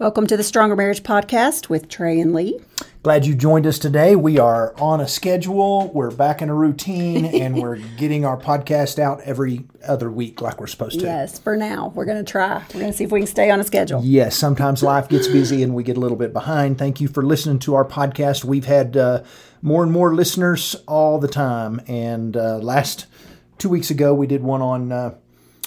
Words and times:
Welcome 0.00 0.26
to 0.28 0.36
the 0.38 0.42
Stronger 0.42 0.76
Marriage 0.76 1.02
Podcast 1.02 1.68
with 1.68 1.90
Trey 1.90 2.20
and 2.20 2.32
Lee. 2.32 2.58
Glad 3.02 3.26
you 3.26 3.34
joined 3.34 3.66
us 3.66 3.78
today. 3.78 4.16
We 4.16 4.38
are 4.38 4.74
on 4.80 4.98
a 4.98 5.06
schedule. 5.06 5.88
We're 5.92 6.10
back 6.10 6.40
in 6.40 6.48
a 6.48 6.54
routine 6.54 7.26
and 7.26 7.60
we're 7.60 7.76
getting 7.98 8.24
our 8.24 8.38
podcast 8.38 8.98
out 8.98 9.20
every 9.26 9.66
other 9.86 10.10
week 10.10 10.40
like 10.40 10.58
we're 10.58 10.68
supposed 10.68 11.00
to. 11.00 11.04
Yes, 11.04 11.38
for 11.38 11.54
now. 11.54 11.92
We're 11.94 12.06
going 12.06 12.16
to 12.16 12.32
try. 12.32 12.64
We're 12.72 12.80
going 12.80 12.92
to 12.92 12.96
see 12.96 13.04
if 13.04 13.12
we 13.12 13.20
can 13.20 13.26
stay 13.26 13.50
on 13.50 13.60
a 13.60 13.64
schedule. 13.64 14.00
Yes, 14.02 14.38
sometimes 14.38 14.82
life 14.82 15.06
gets 15.10 15.28
busy 15.28 15.62
and 15.62 15.74
we 15.74 15.82
get 15.82 15.98
a 15.98 16.00
little 16.00 16.16
bit 16.16 16.32
behind. 16.32 16.78
Thank 16.78 17.02
you 17.02 17.08
for 17.08 17.22
listening 17.22 17.58
to 17.58 17.74
our 17.74 17.84
podcast. 17.84 18.42
We've 18.42 18.64
had 18.64 18.96
uh, 18.96 19.22
more 19.60 19.82
and 19.82 19.92
more 19.92 20.14
listeners 20.14 20.76
all 20.88 21.18
the 21.18 21.28
time. 21.28 21.78
And 21.86 22.38
uh, 22.38 22.56
last 22.56 23.04
two 23.58 23.68
weeks 23.68 23.90
ago, 23.90 24.14
we 24.14 24.26
did 24.26 24.42
one 24.42 24.62
on. 24.62 24.92
Uh, 24.92 25.14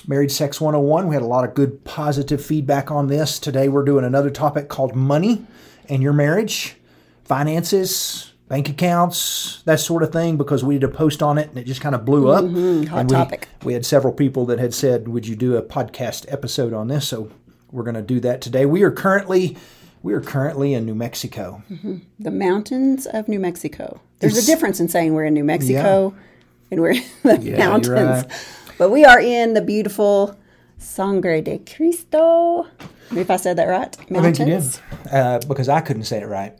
Married 0.07 0.31
Sex 0.31 0.59
101. 0.59 1.07
We 1.07 1.15
had 1.15 1.21
a 1.21 1.27
lot 1.27 1.47
of 1.47 1.53
good 1.53 1.83
positive 1.85 2.43
feedback 2.43 2.91
on 2.91 3.07
this. 3.07 3.39
Today 3.39 3.69
we're 3.69 3.85
doing 3.85 4.03
another 4.03 4.29
topic 4.29 4.67
called 4.67 4.95
money 4.95 5.45
and 5.87 6.03
your 6.03 6.13
marriage, 6.13 6.75
finances, 7.23 8.33
bank 8.49 8.69
accounts, 8.69 9.61
that 9.63 9.79
sort 9.79 10.03
of 10.03 10.11
thing, 10.11 10.37
because 10.37 10.63
we 10.63 10.75
did 10.75 10.83
a 10.83 10.93
post 10.93 11.23
on 11.23 11.37
it 11.37 11.49
and 11.49 11.57
it 11.57 11.65
just 11.65 11.81
kind 11.81 11.95
of 11.95 12.03
blew 12.03 12.29
up. 12.29 12.43
Mm-hmm, 12.43 12.87
hot 12.87 12.99
and 12.99 13.09
we, 13.09 13.15
topic. 13.15 13.47
We 13.63 13.73
had 13.73 13.85
several 13.85 14.13
people 14.13 14.45
that 14.47 14.59
had 14.59 14.73
said, 14.73 15.07
Would 15.07 15.27
you 15.27 15.35
do 15.35 15.55
a 15.55 15.61
podcast 15.61 16.25
episode 16.31 16.73
on 16.73 16.89
this? 16.89 17.07
So 17.07 17.31
we're 17.71 17.83
going 17.83 17.95
to 17.95 18.01
do 18.01 18.19
that 18.21 18.41
today. 18.41 18.65
We 18.65 18.83
are 18.83 18.91
currently. 18.91 19.57
We 20.01 20.11
are 20.11 20.21
currently 20.21 20.73
in 20.73 20.85
New 20.85 20.95
Mexico. 20.95 21.63
Mm-hmm. 21.71 21.99
The 22.19 22.31
mountains 22.31 23.05
of 23.05 23.29
New 23.29 23.39
Mexico. 23.39 24.01
There's 24.19 24.37
it's, 24.37 24.45
a 24.45 24.51
difference 24.51 24.81
in 24.81 24.89
saying 24.89 25.13
we're 25.13 25.23
in 25.23 25.33
New 25.33 25.45
Mexico 25.45 26.13
yeah. 26.13 26.23
and 26.71 26.81
we're 26.81 26.91
in 26.91 27.03
the 27.23 27.39
yeah, 27.39 27.57
mountains. 27.57 28.25
But 28.77 28.89
we 28.89 29.05
are 29.05 29.19
in 29.19 29.53
the 29.53 29.61
beautiful 29.61 30.37
Sangre 30.77 31.41
de 31.41 31.59
Cristo. 31.59 32.67
If 33.15 33.29
I 33.29 33.37
said 33.37 33.57
that 33.57 33.65
right. 33.65 33.95
Mountains. 34.09 34.39
I 34.39 34.45
think 34.45 34.49
you 34.49 35.09
did. 35.09 35.13
Uh, 35.13 35.39
because 35.47 35.69
I 35.69 35.81
couldn't 35.81 36.03
say 36.03 36.21
it 36.21 36.27
right. 36.27 36.57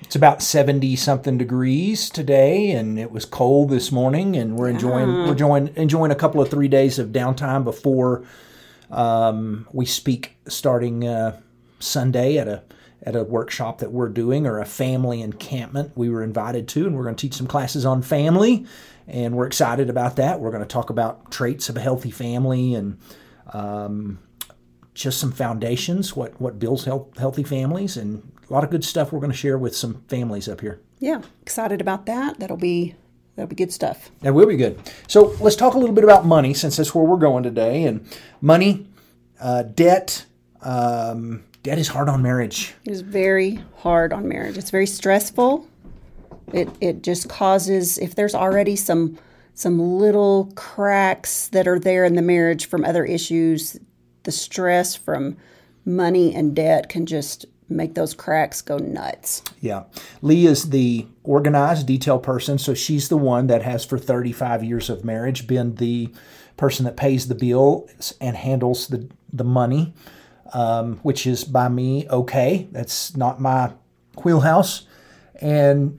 It's 0.00 0.16
about 0.16 0.42
seventy 0.42 0.96
something 0.96 1.38
degrees 1.38 2.10
today, 2.10 2.72
and 2.72 2.98
it 2.98 3.10
was 3.10 3.24
cold 3.24 3.70
this 3.70 3.90
morning. 3.90 4.36
And 4.36 4.58
we're 4.58 4.68
enjoying 4.68 5.08
we're 5.08 5.32
enjoying 5.32 5.70
enjoying 5.76 6.10
a 6.10 6.16
couple 6.16 6.40
of 6.40 6.50
three 6.50 6.68
days 6.68 6.98
of 6.98 7.08
downtime 7.08 7.64
before 7.64 8.24
um, 8.90 9.66
we 9.72 9.86
speak 9.86 10.36
starting 10.48 11.06
uh, 11.06 11.40
Sunday 11.78 12.36
at 12.36 12.48
a 12.48 12.62
at 13.02 13.16
a 13.16 13.24
workshop 13.24 13.78
that 13.78 13.90
we're 13.90 14.08
doing 14.08 14.46
or 14.46 14.60
a 14.60 14.64
family 14.64 15.20
encampment 15.20 15.92
we 15.96 16.08
were 16.08 16.22
invited 16.22 16.68
to, 16.68 16.86
and 16.86 16.96
we're 16.96 17.02
going 17.02 17.16
to 17.16 17.20
teach 17.20 17.34
some 17.34 17.46
classes 17.46 17.84
on 17.84 18.02
family 18.02 18.66
and 19.06 19.34
we're 19.34 19.46
excited 19.46 19.90
about 19.90 20.16
that. 20.16 20.40
We're 20.40 20.50
going 20.50 20.62
to 20.62 20.68
talk 20.68 20.90
about 20.90 21.30
traits 21.30 21.68
of 21.68 21.76
a 21.76 21.80
healthy 21.80 22.10
family 22.10 22.74
and 22.74 22.98
um, 23.52 24.18
just 24.94 25.18
some 25.18 25.32
foundations, 25.32 26.14
what 26.14 26.40
what 26.40 26.58
builds 26.58 26.84
health, 26.84 27.18
healthy 27.18 27.42
families, 27.42 27.96
and 27.96 28.30
a 28.48 28.52
lot 28.52 28.64
of 28.64 28.70
good 28.70 28.84
stuff 28.84 29.12
we're 29.12 29.20
going 29.20 29.32
to 29.32 29.36
share 29.36 29.58
with 29.58 29.74
some 29.74 30.02
families 30.08 30.48
up 30.48 30.60
here. 30.60 30.80
Yeah, 30.98 31.22
excited 31.40 31.80
about 31.80 32.06
that. 32.06 32.38
That'll 32.38 32.56
be 32.56 32.94
that'll 33.34 33.48
be 33.48 33.56
good 33.56 33.72
stuff. 33.72 34.10
That 34.20 34.34
will 34.34 34.46
be 34.46 34.56
good. 34.56 34.78
So 35.08 35.34
let's 35.40 35.56
talk 35.56 35.74
a 35.74 35.78
little 35.78 35.94
bit 35.94 36.04
about 36.04 36.26
money, 36.26 36.54
since 36.54 36.76
that's 36.76 36.94
where 36.94 37.04
we're 37.04 37.16
going 37.16 37.42
today. 37.42 37.84
And 37.84 38.06
money, 38.40 38.86
uh, 39.40 39.62
debt. 39.62 40.26
Um, 40.60 41.44
debt 41.62 41.78
is 41.78 41.88
hard 41.88 42.08
on 42.08 42.22
marriage. 42.22 42.74
It 42.84 42.90
is 42.90 43.00
very 43.00 43.62
hard 43.78 44.12
on 44.12 44.28
marriage. 44.28 44.58
It's 44.58 44.70
very 44.70 44.86
stressful. 44.86 45.66
It 46.52 46.68
it 46.80 47.02
just 47.02 47.28
causes 47.28 47.98
if 47.98 48.14
there's 48.14 48.34
already 48.34 48.76
some 48.76 49.18
some 49.54 49.78
little 49.78 50.50
cracks 50.54 51.48
that 51.48 51.68
are 51.68 51.78
there 51.78 52.04
in 52.04 52.14
the 52.14 52.22
marriage 52.22 52.66
from 52.66 52.84
other 52.84 53.04
issues, 53.04 53.78
the 54.22 54.32
stress 54.32 54.96
from 54.96 55.36
money 55.84 56.34
and 56.34 56.54
debt 56.54 56.88
can 56.88 57.06
just 57.06 57.46
make 57.68 57.94
those 57.94 58.14
cracks 58.14 58.60
go 58.60 58.76
nuts. 58.78 59.42
Yeah. 59.60 59.84
Lee 60.20 60.46
is 60.46 60.70
the 60.70 61.06
organized 61.22 61.86
detail 61.86 62.18
person, 62.18 62.58
so 62.58 62.74
she's 62.74 63.08
the 63.08 63.16
one 63.16 63.46
that 63.46 63.62
has 63.62 63.84
for 63.84 63.98
35 63.98 64.62
years 64.64 64.90
of 64.90 65.04
marriage 65.04 65.46
been 65.46 65.76
the 65.76 66.12
person 66.56 66.84
that 66.84 66.96
pays 66.96 67.28
the 67.28 67.34
bill 67.34 67.88
and 68.20 68.36
handles 68.36 68.88
the 68.88 69.08
the 69.32 69.44
money, 69.44 69.94
um, 70.52 70.98
which 70.98 71.26
is 71.26 71.44
by 71.44 71.68
me 71.68 72.08
okay. 72.08 72.68
That's 72.72 73.16
not 73.16 73.40
my 73.40 73.72
wheelhouse. 74.22 74.86
And 75.40 75.98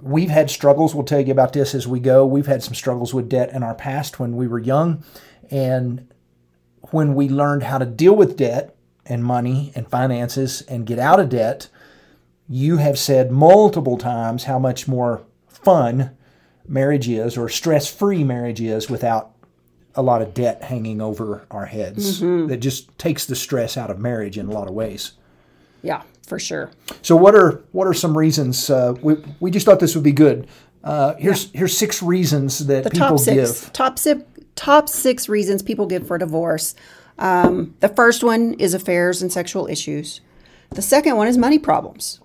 we've 0.00 0.30
had 0.30 0.50
struggles. 0.50 0.94
We'll 0.94 1.04
tell 1.04 1.20
you 1.20 1.32
about 1.32 1.52
this 1.52 1.74
as 1.74 1.88
we 1.88 2.00
go. 2.00 2.26
We've 2.26 2.46
had 2.46 2.62
some 2.62 2.74
struggles 2.74 3.14
with 3.14 3.28
debt 3.28 3.52
in 3.52 3.62
our 3.62 3.74
past 3.74 4.20
when 4.20 4.36
we 4.36 4.46
were 4.46 4.58
young. 4.58 5.04
And 5.50 6.08
when 6.90 7.14
we 7.14 7.28
learned 7.28 7.64
how 7.64 7.78
to 7.78 7.86
deal 7.86 8.14
with 8.14 8.36
debt 8.36 8.76
and 9.06 9.24
money 9.24 9.72
and 9.74 9.88
finances 9.88 10.62
and 10.62 10.86
get 10.86 10.98
out 10.98 11.20
of 11.20 11.30
debt, 11.30 11.68
you 12.48 12.76
have 12.76 12.98
said 12.98 13.30
multiple 13.30 13.96
times 13.96 14.44
how 14.44 14.58
much 14.58 14.86
more 14.86 15.22
fun 15.48 16.16
marriage 16.66 17.08
is 17.08 17.36
or 17.36 17.48
stress 17.48 17.92
free 17.92 18.24
marriage 18.24 18.60
is 18.60 18.90
without 18.90 19.33
a 19.96 20.02
lot 20.02 20.22
of 20.22 20.34
debt 20.34 20.62
hanging 20.62 21.00
over 21.00 21.46
our 21.50 21.66
heads. 21.66 22.20
Mm-hmm. 22.20 22.48
That 22.48 22.58
just 22.58 22.96
takes 22.98 23.26
the 23.26 23.36
stress 23.36 23.76
out 23.76 23.90
of 23.90 23.98
marriage 23.98 24.38
in 24.38 24.46
a 24.48 24.50
lot 24.50 24.68
of 24.68 24.74
ways. 24.74 25.12
Yeah 25.82 26.02
for 26.26 26.38
sure. 26.38 26.70
So 27.02 27.16
what 27.16 27.34
are 27.34 27.62
what 27.72 27.86
are 27.86 27.94
some 27.94 28.16
reasons? 28.16 28.68
Uh, 28.70 28.94
we 29.02 29.16
we 29.40 29.50
just 29.50 29.66
thought 29.66 29.80
this 29.80 29.94
would 29.94 30.04
be 30.04 30.12
good. 30.12 30.46
Uh, 30.82 31.14
here's 31.14 31.46
yeah. 31.46 31.58
here's 31.58 31.76
six 31.76 32.02
reasons 32.02 32.66
that 32.66 32.84
the 32.84 32.90
people 32.90 33.08
top 33.08 33.18
six, 33.20 33.60
give. 33.62 33.72
Top 33.72 33.98
six 33.98 34.22
top 34.56 34.88
six 34.88 35.28
reasons 35.28 35.62
people 35.62 35.86
give 35.86 36.06
for 36.06 36.18
divorce. 36.18 36.74
Um, 37.18 37.74
the 37.80 37.88
first 37.88 38.24
one 38.24 38.54
is 38.54 38.74
affairs 38.74 39.22
and 39.22 39.32
sexual 39.32 39.66
issues. 39.66 40.20
The 40.70 40.82
second 40.82 41.16
one 41.16 41.28
is 41.28 41.38
money 41.38 41.58
problems, 41.58 42.20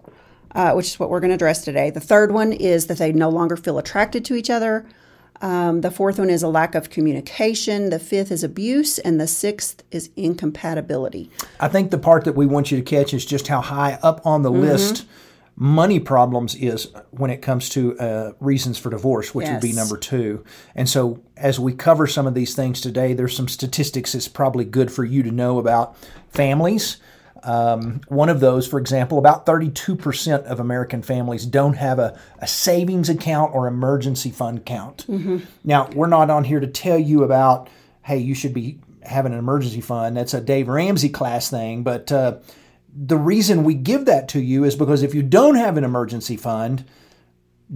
uh, 0.56 0.74
which 0.74 0.88
is 0.88 1.00
what 1.00 1.10
we're 1.10 1.20
going 1.20 1.30
to 1.30 1.36
address 1.36 1.64
today. 1.64 1.92
The 1.92 2.00
third 2.00 2.32
one 2.32 2.52
is 2.52 2.88
that 2.88 2.98
they 2.98 3.12
no 3.12 3.30
longer 3.30 3.56
feel 3.56 3.78
attracted 3.78 4.26
to 4.26 4.36
each 4.36 4.50
other. 4.50 4.88
Um, 5.42 5.82
the 5.82 5.92
fourth 5.92 6.20
one 6.20 6.30
is 6.30 6.44
a 6.44 6.48
lack 6.48 6.76
of 6.76 6.90
communication. 6.90 7.90
The 7.90 8.00
fifth 8.00 8.32
is 8.32 8.44
abuse. 8.44 9.00
And 9.00 9.20
the 9.20 9.28
sixth 9.28 9.84
is 9.92 10.10
incompatibility. 10.16 11.30
I 11.60 11.68
think 11.68 11.92
the 11.92 11.98
part 11.98 12.26
that 12.26 12.36
we 12.36 12.46
want 12.46 12.72
you 12.72 12.78
to 12.78 12.84
catch 12.84 13.14
is 13.14 13.26
just 13.26 13.48
how 13.48 13.62
high 13.62 14.00
up 14.02 14.26
on 14.26 14.42
the 14.42 14.52
mm-hmm. 14.52 14.62
list 14.62 15.06
money 15.62 16.00
problems 16.00 16.56
is 16.56 16.88
when 17.12 17.30
it 17.30 17.42
comes 17.42 17.68
to 17.68 18.00
uh, 18.00 18.32
reasons 18.40 18.78
for 18.78 18.90
divorce, 18.90 19.36
which 19.36 19.46
yes. 19.46 19.54
would 19.54 19.62
be 19.62 19.74
number 19.76 19.98
two. 19.98 20.44
And 20.74 20.88
so, 20.88 21.22
as 21.36 21.60
we 21.60 21.74
cover 21.74 22.08
some 22.08 22.26
of 22.26 22.34
these 22.34 22.56
things 22.56 22.80
today, 22.80 23.14
there's 23.14 23.36
some 23.36 23.50
statistics 23.50 24.14
that's 24.14 24.30
probably 24.30 24.64
good 24.64 24.90
for 24.90 25.04
you 25.04 25.22
to 25.22 25.32
know 25.32 25.60
about 25.60 25.98
families. 26.30 26.98
Um, 27.44 28.02
one 28.08 28.30
of 28.30 28.40
those, 28.40 28.68
for 28.68 28.80
example, 28.80 29.18
about 29.18 29.46
32% 29.46 30.44
of 30.44 30.60
American 30.60 31.02
families 31.02 31.46
don't 31.46 31.76
have 31.76 32.00
a, 32.00 32.20
a 32.40 32.48
savings 32.48 33.10
account 33.10 33.54
or 33.54 33.68
emergency 33.68 34.32
fund 34.32 34.60
account. 34.60 35.06
Mm-hmm. 35.08 35.40
Now, 35.64 35.90
we're 35.94 36.08
not 36.08 36.30
on 36.30 36.44
here 36.44 36.60
to 36.60 36.68
tell 36.68 37.00
you 37.00 37.24
about, 37.24 37.70
hey, 38.04 38.18
you 38.18 38.36
should 38.36 38.54
be 38.54 38.80
having 39.04 39.34
an 39.34 39.40
emergency 39.40 39.82
fund. 39.82 40.18
That's 40.18 40.34
a 40.34 40.42
Dave 40.42 40.68
Ramsey 40.68 41.10
class 41.10 41.50
thing. 41.50 41.84
But 41.84 42.12
uh, 42.12 42.38
the 42.94 43.18
reason 43.18 43.64
we 43.64 43.74
give 43.74 44.06
that 44.06 44.28
to 44.30 44.42
you 44.42 44.64
is 44.64 44.76
because 44.76 45.04
if 45.04 45.16
you 45.16 45.24
don't 45.24 45.56
have 45.56 45.78
an 45.78 45.84
emergency 45.84 46.38
fund, 46.38 46.86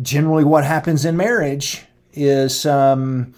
generally 0.01 0.43
what 0.43 0.63
happens 0.63 1.05
in 1.05 1.17
marriage 1.17 1.83
is. 2.11 2.65
Um, 2.65 3.33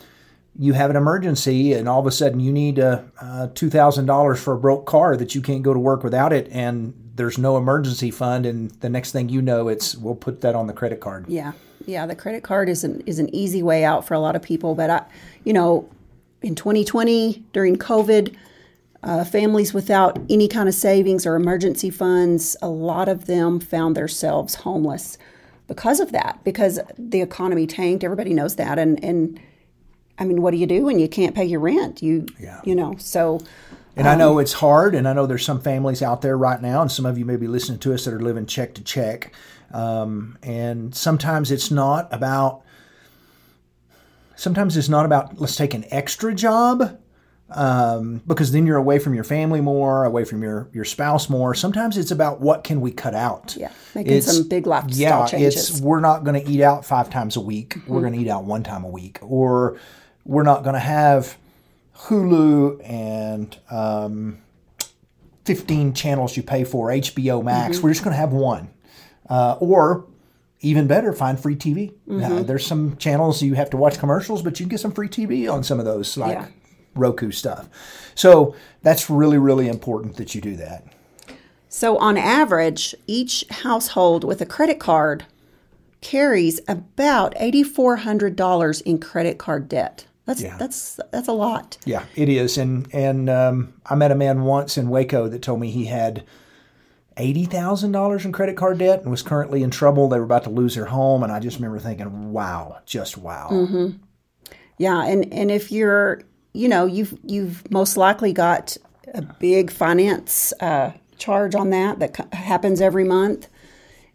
you 0.57 0.73
have 0.73 0.89
an 0.89 0.95
emergency 0.95 1.73
and 1.73 1.89
all 1.89 1.99
of 1.99 2.07
a 2.07 2.11
sudden 2.11 2.39
you 2.39 2.51
need 2.51 2.79
uh, 2.79 3.01
uh, 3.19 3.47
$2,000 3.53 4.37
for 4.37 4.53
a 4.53 4.57
broke 4.57 4.85
car 4.85 5.17
that 5.17 5.35
you 5.35 5.41
can't 5.41 5.63
go 5.63 5.73
to 5.73 5.79
work 5.79 6.03
without 6.03 6.31
it 6.31 6.47
and 6.51 6.93
there's 7.15 7.37
no 7.37 7.57
emergency 7.57 8.11
fund 8.11 8.45
and 8.45 8.71
the 8.81 8.89
next 8.89 9.11
thing 9.11 9.29
you 9.29 9.41
know 9.41 9.67
it's 9.67 9.95
we'll 9.95 10.15
put 10.15 10.41
that 10.41 10.55
on 10.55 10.67
the 10.67 10.73
credit 10.73 10.99
card. 10.99 11.25
Yeah. 11.27 11.53
Yeah, 11.85 12.07
the 12.07 12.15
credit 12.15 12.43
card 12.43 12.67
is 12.67 12.83
an 12.83 13.01
is 13.01 13.19
an 13.19 13.33
easy 13.33 13.61
way 13.61 13.83
out 13.83 14.07
for 14.07 14.13
a 14.15 14.19
lot 14.19 14.35
of 14.35 14.41
people, 14.41 14.75
but 14.75 14.89
I 14.89 15.05
you 15.43 15.53
know, 15.53 15.87
in 16.41 16.55
2020 16.55 17.43
during 17.53 17.75
COVID, 17.75 18.35
uh, 19.03 19.23
families 19.23 19.73
without 19.73 20.17
any 20.29 20.47
kind 20.47 20.67
of 20.67 20.73
savings 20.73 21.25
or 21.25 21.35
emergency 21.35 21.91
funds, 21.91 22.57
a 22.61 22.69
lot 22.69 23.07
of 23.07 23.25
them 23.25 23.59
found 23.59 23.95
themselves 23.95 24.55
homeless 24.55 25.17
because 25.67 25.99
of 25.99 26.11
that 26.11 26.39
because 26.43 26.79
the 26.97 27.21
economy 27.21 27.67
tanked, 27.67 28.03
everybody 28.03 28.33
knows 28.33 28.55
that 28.55 28.79
and 28.79 29.03
and 29.03 29.39
I 30.17 30.25
mean, 30.25 30.41
what 30.41 30.51
do 30.51 30.57
you 30.57 30.67
do 30.67 30.83
when 30.85 30.99
you 30.99 31.07
can't 31.07 31.35
pay 31.35 31.45
your 31.45 31.59
rent? 31.59 32.01
You, 32.01 32.25
yeah. 32.39 32.61
you 32.63 32.75
know, 32.75 32.95
so. 32.97 33.41
And 33.95 34.07
um, 34.07 34.13
I 34.13 34.15
know 34.17 34.39
it's 34.39 34.53
hard, 34.53 34.95
and 34.95 35.07
I 35.07 35.13
know 35.13 35.25
there's 35.25 35.45
some 35.45 35.61
families 35.61 36.01
out 36.01 36.21
there 36.21 36.37
right 36.37 36.61
now, 36.61 36.81
and 36.81 36.91
some 36.91 37.05
of 37.05 37.17
you 37.17 37.25
may 37.25 37.37
be 37.37 37.47
listening 37.47 37.79
to 37.79 37.93
us 37.93 38.05
that 38.05 38.13
are 38.13 38.19
living 38.19 38.45
check 38.45 38.73
to 38.75 38.83
check. 38.83 39.33
Um, 39.71 40.37
and 40.43 40.95
sometimes 40.95 41.51
it's 41.51 41.71
not 41.71 42.07
about, 42.13 42.63
sometimes 44.35 44.77
it's 44.77 44.89
not 44.89 45.05
about, 45.05 45.39
let's 45.39 45.55
take 45.55 45.73
an 45.73 45.85
extra 45.91 46.33
job. 46.33 46.99
Um, 47.47 48.23
because 48.25 48.51
then 48.51 48.65
you're 48.65 48.77
away 48.77 48.97
from 48.97 49.13
your 49.13 49.23
family 49.23 49.61
more, 49.61 50.03
away 50.03 50.25
from 50.25 50.41
your 50.41 50.67
your 50.73 50.83
spouse 50.83 51.29
more. 51.29 51.53
Sometimes 51.53 51.95
it's 51.95 52.09
about 52.09 52.41
what 52.41 52.63
can 52.63 52.81
we 52.81 52.89
cut 52.91 53.13
out. 53.13 53.55
Yeah, 53.55 53.71
making 53.93 54.13
it's, 54.13 54.35
some 54.35 54.47
big 54.47 54.65
lifestyle 54.65 54.97
yeah, 54.97 55.27
changes. 55.27 55.69
it's 55.69 55.79
we're 55.79 55.99
not 55.99 56.23
going 56.23 56.43
to 56.43 56.49
eat 56.49 56.61
out 56.61 56.85
five 56.85 57.11
times 57.11 57.35
a 57.35 57.41
week. 57.41 57.75
Mm-hmm. 57.75 57.93
We're 57.93 58.01
going 58.01 58.13
to 58.13 58.19
eat 58.19 58.29
out 58.29 58.45
one 58.45 58.63
time 58.63 58.83
a 58.83 58.89
week, 58.89 59.19
or 59.21 59.77
we're 60.25 60.43
not 60.43 60.63
going 60.63 60.73
to 60.73 60.79
have 60.79 61.37
Hulu 61.97 62.81
and 62.83 63.57
um, 63.69 64.39
15 65.45 65.93
channels 65.93 66.35
you 66.35 66.43
pay 66.43 66.63
for, 66.63 66.89
HBO 66.89 67.43
Max. 67.43 67.79
We're 67.79 67.91
just 67.91 68.03
going 68.03 68.13
to 68.13 68.19
have 68.19 68.33
one. 68.33 68.69
Uh, 69.29 69.57
or 69.59 70.05
even 70.61 70.87
better, 70.87 71.13
find 71.13 71.39
free 71.39 71.55
TV. 71.55 71.93
Uh, 72.09 72.43
there's 72.43 72.65
some 72.65 72.97
channels 72.97 73.41
you 73.41 73.53
have 73.53 73.69
to 73.69 73.77
watch 73.77 73.99
commercials, 73.99 74.41
but 74.41 74.59
you 74.59 74.65
can 74.65 74.71
get 74.71 74.79
some 74.79 74.91
free 74.91 75.07
TV 75.07 75.51
on 75.51 75.63
some 75.63 75.79
of 75.79 75.85
those, 75.85 76.17
like 76.17 76.33
Yeah. 76.37 76.47
Roku 76.95 77.31
stuff. 77.31 77.69
So 78.15 78.55
that's 78.81 79.09
really, 79.09 79.37
really 79.37 79.67
important 79.67 80.15
that 80.15 80.33
you 80.33 80.41
do 80.41 80.55
that. 80.55 80.85
So, 81.67 81.97
on 81.97 82.15
average, 82.17 82.95
each 83.05 83.43
household 83.49 84.23
with 84.23 84.39
a 84.39 84.45
credit 84.45 84.79
card 84.79 85.25
carries 85.99 86.61
about 86.69 87.35
$8,400 87.35 88.81
in 88.83 88.99
credit 88.99 89.37
card 89.37 89.67
debt. 89.67 90.05
That's 90.25 90.41
Yeah. 90.41 90.57
that's 90.57 90.99
that's 91.11 91.27
a 91.27 91.33
lot. 91.33 91.77
Yeah, 91.85 92.03
it 92.15 92.29
is. 92.29 92.57
And 92.57 92.87
and 92.93 93.29
um, 93.29 93.73
I 93.85 93.95
met 93.95 94.11
a 94.11 94.15
man 94.15 94.43
once 94.43 94.77
in 94.77 94.89
Waco 94.89 95.27
that 95.27 95.41
told 95.41 95.59
me 95.59 95.69
he 95.69 95.85
had 95.85 96.23
eighty 97.17 97.45
thousand 97.45 97.91
dollars 97.91 98.25
in 98.25 98.31
credit 98.31 98.57
card 98.57 98.79
debt 98.79 99.01
and 99.01 99.11
was 99.11 99.21
currently 99.21 99.61
in 99.63 99.69
trouble. 99.71 100.09
They 100.09 100.17
were 100.17 100.25
about 100.25 100.43
to 100.45 100.49
lose 100.49 100.75
their 100.75 100.85
home, 100.85 101.23
and 101.23 101.31
I 101.31 101.39
just 101.39 101.57
remember 101.57 101.79
thinking, 101.79 102.33
"Wow, 102.33 102.79
just 102.85 103.17
wow." 103.17 103.91
Yeah, 104.77 105.05
and 105.05 105.31
and 105.31 105.51
if 105.51 105.71
you're, 105.71 106.21
you 106.53 106.67
know, 106.67 106.85
you've 106.85 107.17
you've 107.23 107.69
most 107.71 107.95
likely 107.95 108.33
got 108.33 108.77
a 109.13 109.21
big 109.21 109.71
finance 109.71 110.51
uh, 110.59 110.91
charge 111.17 111.55
on 111.55 111.69
that 111.69 111.99
that 111.99 112.33
happens 112.33 112.81
every 112.81 113.05
month, 113.05 113.47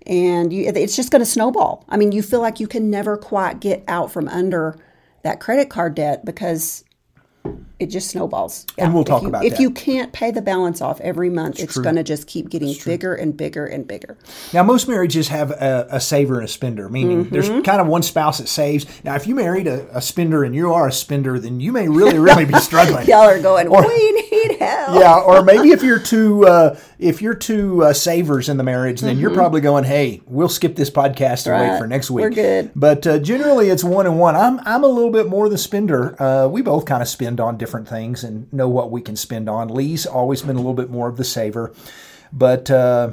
and 0.06 0.52
you, 0.52 0.64
it's 0.66 0.96
just 0.96 1.10
going 1.10 1.20
to 1.20 1.30
snowball. 1.30 1.84
I 1.88 1.96
mean, 1.96 2.12
you 2.12 2.20
feel 2.22 2.40
like 2.40 2.60
you 2.60 2.66
can 2.66 2.90
never 2.90 3.16
quite 3.16 3.60
get 3.60 3.84
out 3.88 4.10
from 4.12 4.28
under 4.28 4.76
that 5.22 5.40
credit 5.40 5.70
card 5.70 5.94
debt 5.94 6.24
because 6.24 6.84
it 7.80 7.86
just 7.86 8.10
snowballs. 8.10 8.66
And 8.78 8.92
we'll 8.94 9.02
If 9.02 9.08
talk 9.08 9.22
you- 9.22 9.28
about 9.28 9.44
if 9.44 9.52
that. 9.54 9.60
you 9.60 9.70
can't 9.70 10.12
pay 10.12 10.30
the 10.30 10.42
balance 10.42 10.80
off 10.80 11.00
every 11.00 11.30
month, 11.30 11.58
it's 11.58 11.72
true. 11.74 11.82
going 11.82 11.96
to 11.96 12.02
just 12.04 12.26
keep 12.26 12.48
getting 12.50 12.74
bigger 12.84 13.14
and 13.14 13.36
bigger 13.36 13.66
and 13.66 13.86
bigger. 13.88 14.16
Now, 14.52 14.62
most 14.62 14.86
marriages 14.86 15.28
have 15.28 15.50
a, 15.50 15.88
a 15.90 16.00
saver 16.00 16.36
and 16.36 16.44
a 16.44 16.48
spender, 16.48 16.88
meaning 16.88 17.24
Mm-hmm. 17.24 17.32
there's 17.34 17.48
kind 17.64 17.80
of 17.80 17.86
one 17.88 18.02
spouse 18.02 18.38
that 18.38 18.48
saves. 18.48 18.86
Now, 19.02 19.16
if 19.16 19.26
you 19.26 19.34
married 19.34 19.66
a, 19.66 19.96
a 19.96 20.00
spender 20.00 20.44
and 20.44 20.54
you 20.54 20.72
are 20.72 20.86
a 20.88 20.92
spender, 20.92 21.38
then 21.38 21.58
you 21.58 21.72
may 21.72 21.88
really, 21.88 22.18
really 22.18 22.44
be 22.44 22.54
struggling. 22.60 23.06
Y'all 23.08 23.22
are 23.28 23.40
going. 23.40 23.66
or, 23.68 23.86
we 23.88 24.12
need 24.12 24.58
help. 24.60 25.00
yeah, 25.00 25.16
or 25.18 25.42
maybe 25.42 25.70
if 25.70 25.82
you're 25.82 25.98
two 25.98 26.46
uh, 26.46 26.78
if 26.98 27.22
you're 27.22 27.34
two 27.34 27.82
uh, 27.84 27.92
savers 27.94 28.48
in 28.50 28.58
the 28.58 28.62
marriage, 28.62 29.00
then 29.00 29.18
you're 29.18 29.32
probably 29.32 29.60
going, 29.62 29.84
"Hey, 29.84 30.20
we'll 30.26 30.48
skip 30.50 30.76
this 30.76 30.90
podcast 30.90 31.46
and 31.46 31.58
wait 31.58 31.68
Mm-hmm. 31.70 31.78
For 31.78 31.86
next 31.86 32.10
week." 32.10 32.22
We're 32.24 32.30
good. 32.30 32.70
But 32.76 33.06
uh, 33.06 33.18
generally, 33.20 33.70
it's 33.70 33.82
one 33.82 34.06
and 34.06 34.18
one. 34.18 34.36
I'm 34.36 34.60
I'm 34.66 34.84
a 34.84 34.88
little 34.88 35.10
bit 35.10 35.28
more 35.28 35.48
the 35.48 35.56
spender. 35.58 36.20
Uh, 36.22 36.46
we 36.48 36.60
both 36.62 36.84
kind 36.84 37.00
of 37.00 37.08
spend 37.08 37.40
on 37.40 37.56
different 37.56 37.69
things 37.88 38.24
and 38.24 38.52
know 38.52 38.68
what 38.68 38.90
we 38.90 39.00
can 39.00 39.16
spend 39.16 39.48
on. 39.48 39.68
Lee's 39.68 40.06
always 40.06 40.42
been 40.42 40.56
a 40.56 40.58
little 40.58 40.74
bit 40.74 40.90
more 40.90 41.08
of 41.08 41.16
the 41.16 41.24
saver, 41.24 41.72
but. 42.32 42.70
Uh, 42.70 43.12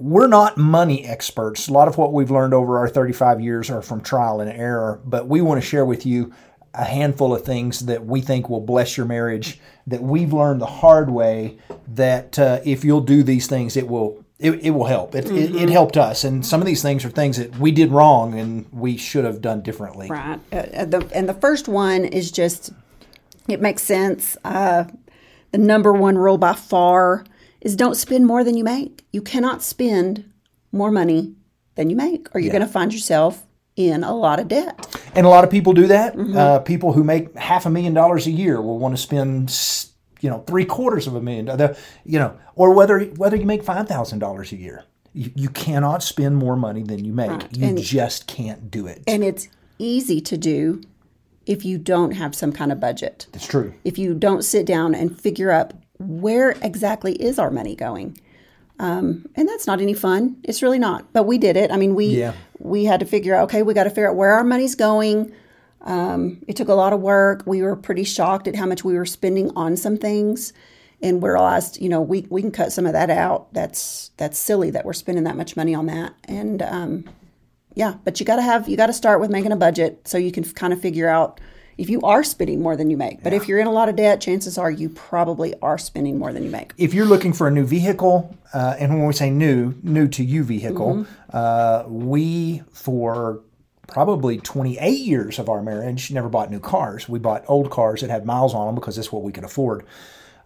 we're 0.00 0.26
not 0.26 0.56
money 0.56 1.04
experts. 1.06 1.68
A 1.68 1.72
lot 1.72 1.86
of 1.86 1.96
what 1.96 2.12
we've 2.12 2.30
learned 2.30 2.52
over 2.52 2.78
our 2.78 2.88
35 2.88 3.40
years 3.40 3.70
are 3.70 3.80
from 3.80 4.00
trial 4.00 4.40
and 4.40 4.50
error, 4.50 5.00
but 5.04 5.28
we 5.28 5.40
want 5.40 5.62
to 5.62 5.66
share 5.66 5.84
with 5.84 6.04
you 6.04 6.32
a 6.74 6.84
handful 6.84 7.34
of 7.34 7.44
things 7.44 7.86
that 7.86 8.04
we 8.04 8.20
think 8.20 8.48
will 8.48 8.60
bless 8.60 8.96
your 8.96 9.06
marriage 9.06 9.60
that 9.86 10.02
we've 10.02 10.32
learned 10.32 10.60
the 10.60 10.66
hard 10.66 11.08
way 11.10 11.56
that 11.86 12.38
uh, 12.38 12.60
if 12.64 12.84
you'll 12.84 13.00
do 13.00 13.22
these 13.22 13.46
things 13.46 13.76
it 13.76 13.86
will 13.86 14.24
it, 14.40 14.52
it 14.64 14.70
will 14.70 14.86
help 14.86 15.14
it, 15.14 15.30
it, 15.30 15.54
it 15.54 15.68
helped 15.70 15.96
us 15.96 16.24
and 16.24 16.44
some 16.44 16.60
of 16.60 16.66
these 16.66 16.82
things 16.82 17.04
are 17.04 17.10
things 17.10 17.36
that 17.36 17.56
we 17.58 17.70
did 17.70 17.92
wrong 17.92 18.36
and 18.38 18.66
we 18.72 18.96
should 18.96 19.24
have 19.24 19.40
done 19.40 19.62
differently 19.62 20.08
Right. 20.10 20.40
Uh, 20.52 20.56
uh, 20.56 20.84
the, 20.84 21.08
and 21.14 21.28
the 21.28 21.34
first 21.34 21.68
one 21.68 22.04
is 22.04 22.32
just, 22.32 22.72
it 23.48 23.60
makes 23.60 23.82
sense. 23.82 24.36
Uh, 24.44 24.84
the 25.52 25.58
number 25.58 25.92
one 25.92 26.16
rule 26.18 26.38
by 26.38 26.54
far 26.54 27.24
is 27.60 27.76
don't 27.76 27.94
spend 27.96 28.26
more 28.26 28.44
than 28.44 28.56
you 28.56 28.64
make. 28.64 29.04
You 29.12 29.22
cannot 29.22 29.62
spend 29.62 30.30
more 30.72 30.90
money 30.90 31.34
than 31.76 31.90
you 31.90 31.96
make, 31.96 32.28
or 32.34 32.40
you're 32.40 32.52
going 32.52 32.66
to 32.66 32.68
find 32.72 32.92
yourself 32.92 33.42
in 33.76 34.04
a 34.04 34.14
lot 34.14 34.38
of 34.38 34.48
debt. 34.48 34.86
and 35.14 35.26
a 35.26 35.28
lot 35.28 35.42
of 35.44 35.50
people 35.50 35.72
do 35.72 35.86
that. 35.88 36.16
Uh, 36.18 36.58
people 36.60 36.92
who 36.92 37.02
make 37.04 37.34
half 37.36 37.66
a 37.66 37.70
million 37.70 37.92
dollars 37.94 38.26
a 38.26 38.30
year 38.30 38.60
will 38.60 38.78
want 38.78 38.94
to 38.96 39.00
spend 39.02 39.52
you 40.20 40.30
know 40.30 40.38
three 40.46 40.64
quarters 40.64 41.06
of 41.06 41.14
a 41.16 41.20
million 41.20 41.46
the- 41.46 41.76
you 42.04 42.18
know 42.18 42.34
or 42.54 42.72
whether 42.72 43.00
whether 43.16 43.36
you 43.36 43.44
make 43.46 43.62
five 43.64 43.86
thousand 43.88 44.20
dollars 44.20 44.52
a 44.52 44.56
year. 44.56 44.84
You, 45.16 45.30
you 45.36 45.48
cannot 45.48 46.02
spend 46.02 46.36
more 46.36 46.56
money 46.56 46.82
than 46.82 47.04
you 47.04 47.12
make. 47.12 47.30
You 47.56 47.66
And- 47.68 47.78
just 47.78 48.26
can't 48.26 48.68
do 48.70 48.86
it. 48.88 49.02
And 49.06 49.22
it's 49.22 49.48
easy 49.78 50.20
to 50.22 50.36
do 50.36 50.80
if 51.46 51.64
you 51.64 51.78
don't 51.78 52.12
have 52.12 52.34
some 52.34 52.52
kind 52.52 52.72
of 52.72 52.80
budget. 52.80 53.26
it's 53.34 53.46
true. 53.46 53.74
If 53.84 53.98
you 53.98 54.14
don't 54.14 54.42
sit 54.42 54.66
down 54.66 54.94
and 54.94 55.18
figure 55.18 55.50
out 55.50 55.72
where 55.98 56.52
exactly 56.62 57.12
is 57.14 57.38
our 57.38 57.50
money 57.50 57.74
going. 57.76 58.18
Um, 58.78 59.26
and 59.36 59.48
that's 59.48 59.66
not 59.66 59.80
any 59.80 59.94
fun. 59.94 60.36
It's 60.42 60.62
really 60.62 60.78
not. 60.80 61.12
But 61.12 61.24
we 61.24 61.38
did 61.38 61.56
it. 61.56 61.70
I 61.70 61.76
mean 61.76 61.94
we 61.94 62.06
Yeah. 62.06 62.32
we 62.58 62.84
had 62.84 63.00
to 63.00 63.06
figure 63.06 63.34
out 63.34 63.44
okay 63.44 63.62
we 63.62 63.72
got 63.74 63.84
to 63.84 63.90
figure 63.90 64.10
out 64.10 64.16
where 64.16 64.32
our 64.32 64.44
money's 64.44 64.74
going. 64.74 65.32
Um, 65.82 66.42
it 66.48 66.56
took 66.56 66.68
a 66.68 66.74
lot 66.74 66.92
of 66.92 67.00
work. 67.00 67.42
We 67.46 67.62
were 67.62 67.76
pretty 67.76 68.04
shocked 68.04 68.48
at 68.48 68.56
how 68.56 68.66
much 68.66 68.82
we 68.84 68.94
were 68.94 69.04
spending 69.06 69.50
on 69.54 69.76
some 69.76 69.96
things. 69.96 70.52
And 71.02 71.22
we 71.22 71.28
realized 71.28 71.80
you 71.80 71.88
know 71.88 72.00
we, 72.00 72.26
we 72.30 72.40
can 72.40 72.50
cut 72.50 72.72
some 72.72 72.86
of 72.86 72.94
that 72.94 73.10
out. 73.10 73.52
That's 73.52 74.10
that's 74.16 74.38
silly 74.38 74.70
that 74.70 74.84
we're 74.84 74.92
spending 74.94 75.24
that 75.24 75.36
much 75.36 75.56
money 75.56 75.74
on 75.74 75.86
that. 75.86 76.14
And 76.24 76.60
um, 76.62 77.04
yeah, 77.74 77.94
but 78.04 78.20
you 78.20 78.26
got 78.26 78.36
to 78.36 78.42
have 78.42 78.68
you 78.68 78.76
got 78.76 78.86
to 78.86 78.92
start 78.92 79.20
with 79.20 79.30
making 79.30 79.52
a 79.52 79.56
budget 79.56 80.06
so 80.06 80.18
you 80.18 80.32
can 80.32 80.44
kind 80.44 80.72
of 80.72 80.80
figure 80.80 81.08
out 81.08 81.40
if 81.76 81.90
you 81.90 82.00
are 82.02 82.22
spending 82.22 82.62
more 82.62 82.76
than 82.76 82.88
you 82.88 82.96
make. 82.96 83.22
But 83.22 83.32
if 83.32 83.48
you're 83.48 83.58
in 83.58 83.66
a 83.66 83.72
lot 83.72 83.88
of 83.88 83.96
debt, 83.96 84.20
chances 84.20 84.56
are 84.58 84.70
you 84.70 84.88
probably 84.88 85.54
are 85.60 85.78
spending 85.78 86.18
more 86.18 86.32
than 86.32 86.44
you 86.44 86.50
make. 86.50 86.72
if 86.78 86.94
you're 86.94 87.06
looking 87.06 87.32
for 87.32 87.48
a 87.48 87.50
new 87.50 87.64
vehicle, 87.64 88.36
uh, 88.52 88.76
and 88.78 88.94
when 88.94 89.06
we 89.06 89.12
say 89.12 89.30
new, 89.30 89.74
new 89.82 90.06
to 90.08 90.24
you 90.24 90.44
vehicle, 90.44 91.06
uh, 91.32 91.84
we 91.88 92.62
for 92.72 93.40
probably 93.88 94.38
28 94.38 94.88
years 94.88 95.38
of 95.38 95.48
our 95.48 95.62
marriage 95.62 96.10
never 96.10 96.28
bought 96.28 96.50
new 96.50 96.60
cars. 96.60 97.08
We 97.08 97.18
bought 97.18 97.44
old 97.48 97.70
cars 97.70 98.00
that 98.00 98.10
had 98.10 98.24
miles 98.24 98.54
on 98.54 98.66
them 98.66 98.74
because 98.74 98.96
that's 98.96 99.12
what 99.12 99.22
we 99.22 99.32
could 99.32 99.44
afford. 99.44 99.84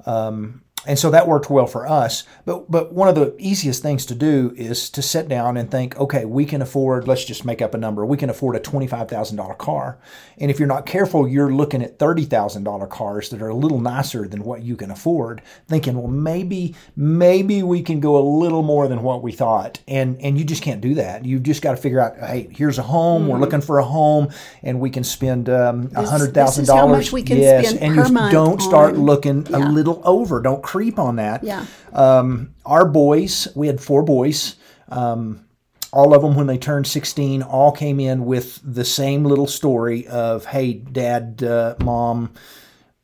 Um, 0.07 0.63
and 0.87 0.99
so 0.99 1.11
that 1.11 1.27
worked 1.27 1.51
well 1.51 1.67
for 1.67 1.87
us. 1.87 2.25
But 2.45 2.71
but 2.71 2.93
one 2.93 3.09
of 3.09 3.15
the 3.15 3.35
easiest 3.39 3.83
things 3.83 4.07
to 4.07 4.15
do 4.15 4.55
is 4.57 4.89
to 4.91 5.03
sit 5.03 5.29
down 5.29 5.57
and 5.57 5.71
think, 5.71 5.99
okay, 5.99 6.25
we 6.25 6.45
can 6.45 6.63
afford. 6.63 7.07
Let's 7.07 7.25
just 7.25 7.45
make 7.45 7.61
up 7.61 7.75
a 7.75 7.79
number. 7.79 8.07
We 8.07 8.17
can 8.17 8.31
afford 8.31 8.57
a 8.57 8.61
twenty 8.61 8.87
five 8.87 9.09
thousand 9.09 9.37
dollar 9.37 9.55
car. 9.55 9.99
And 10.39 10.51
if 10.51 10.59
you're 10.59 10.69
not 10.69 10.87
careful, 10.87 11.27
you're 11.29 11.53
looking 11.53 11.83
at 11.83 11.99
thirty 11.99 12.25
thousand 12.25 12.65
dollar 12.65 12.87
cars 12.87 13.29
that 13.31 13.43
are 13.43 13.49
a 13.49 13.55
little 13.55 13.81
nicer 13.81 14.27
than 14.29 14.45
what 14.45 14.63
you 14.63 14.77
can 14.77 14.91
afford. 14.91 15.43
Thinking, 15.67 15.99
well, 15.99 16.09
maybe 16.09 16.75
maybe 16.97 17.63
we 17.63 17.83
can 17.83 18.01
go 18.01 18.17
a 18.17 18.25
little 18.39 18.63
more 18.63 18.89
than 18.89 19.03
what 19.03 19.23
we 19.23 19.33
thought. 19.33 19.81
And 19.89 20.21
and 20.21 20.39
you 20.39 20.45
just 20.45 20.63
can't 20.63 20.81
do 20.81 20.95
that. 20.95 21.25
You've 21.25 21.43
just 21.43 21.61
got 21.61 21.73
to 21.73 21.77
figure 21.77 22.01
out, 22.01 22.17
hey, 22.19 22.49
here's 22.53 22.79
a 22.79 22.83
home. 22.83 23.27
We're 23.29 23.39
looking 23.39 23.61
for 23.61 23.79
a 23.79 23.85
home, 23.85 24.31
and 24.63 24.81
we 24.81 24.91
can 24.91 25.05
spend 25.05 25.49
um, 25.49 25.91
a 25.95 26.07
hundred 26.07 26.35
thousand 26.35 26.63
this 26.63 26.69
is 26.69 26.75
how 26.75 26.87
dollars. 26.87 27.07
much 27.07 27.13
we 27.13 27.23
can 27.23 27.39
yes, 27.39 27.71
spend 27.71 27.83
and 27.83 27.97
you 27.97 28.31
don't 28.31 28.63
start 28.63 28.95
on- 28.95 29.03
looking 29.03 29.47
a 29.53 29.59
little 29.59 30.01
over. 30.05 30.41
Don't 30.41 30.63
creep 30.69 30.99
on 30.99 31.17
that. 31.17 31.43
Yeah. 31.43 31.65
Um, 31.93 32.55
our 32.67 32.87
boys, 32.87 33.49
we 33.55 33.67
had 33.67 33.81
four 33.81 34.03
boys. 34.03 34.57
Um, 34.91 35.45
all 35.93 36.15
of 36.15 36.21
them, 36.21 36.35
when 36.35 36.47
they 36.47 36.59
turned 36.59 36.87
16, 36.87 37.43
all 37.43 37.73
came 37.73 37.99
in 38.01 38.27
with 38.27 38.61
the 38.63 38.85
same 38.85 39.25
little 39.25 39.47
story 39.47 40.07
of, 40.07 40.45
hey, 40.45 40.75
dad, 40.75 41.43
uh, 41.43 41.75
mom, 41.83 42.35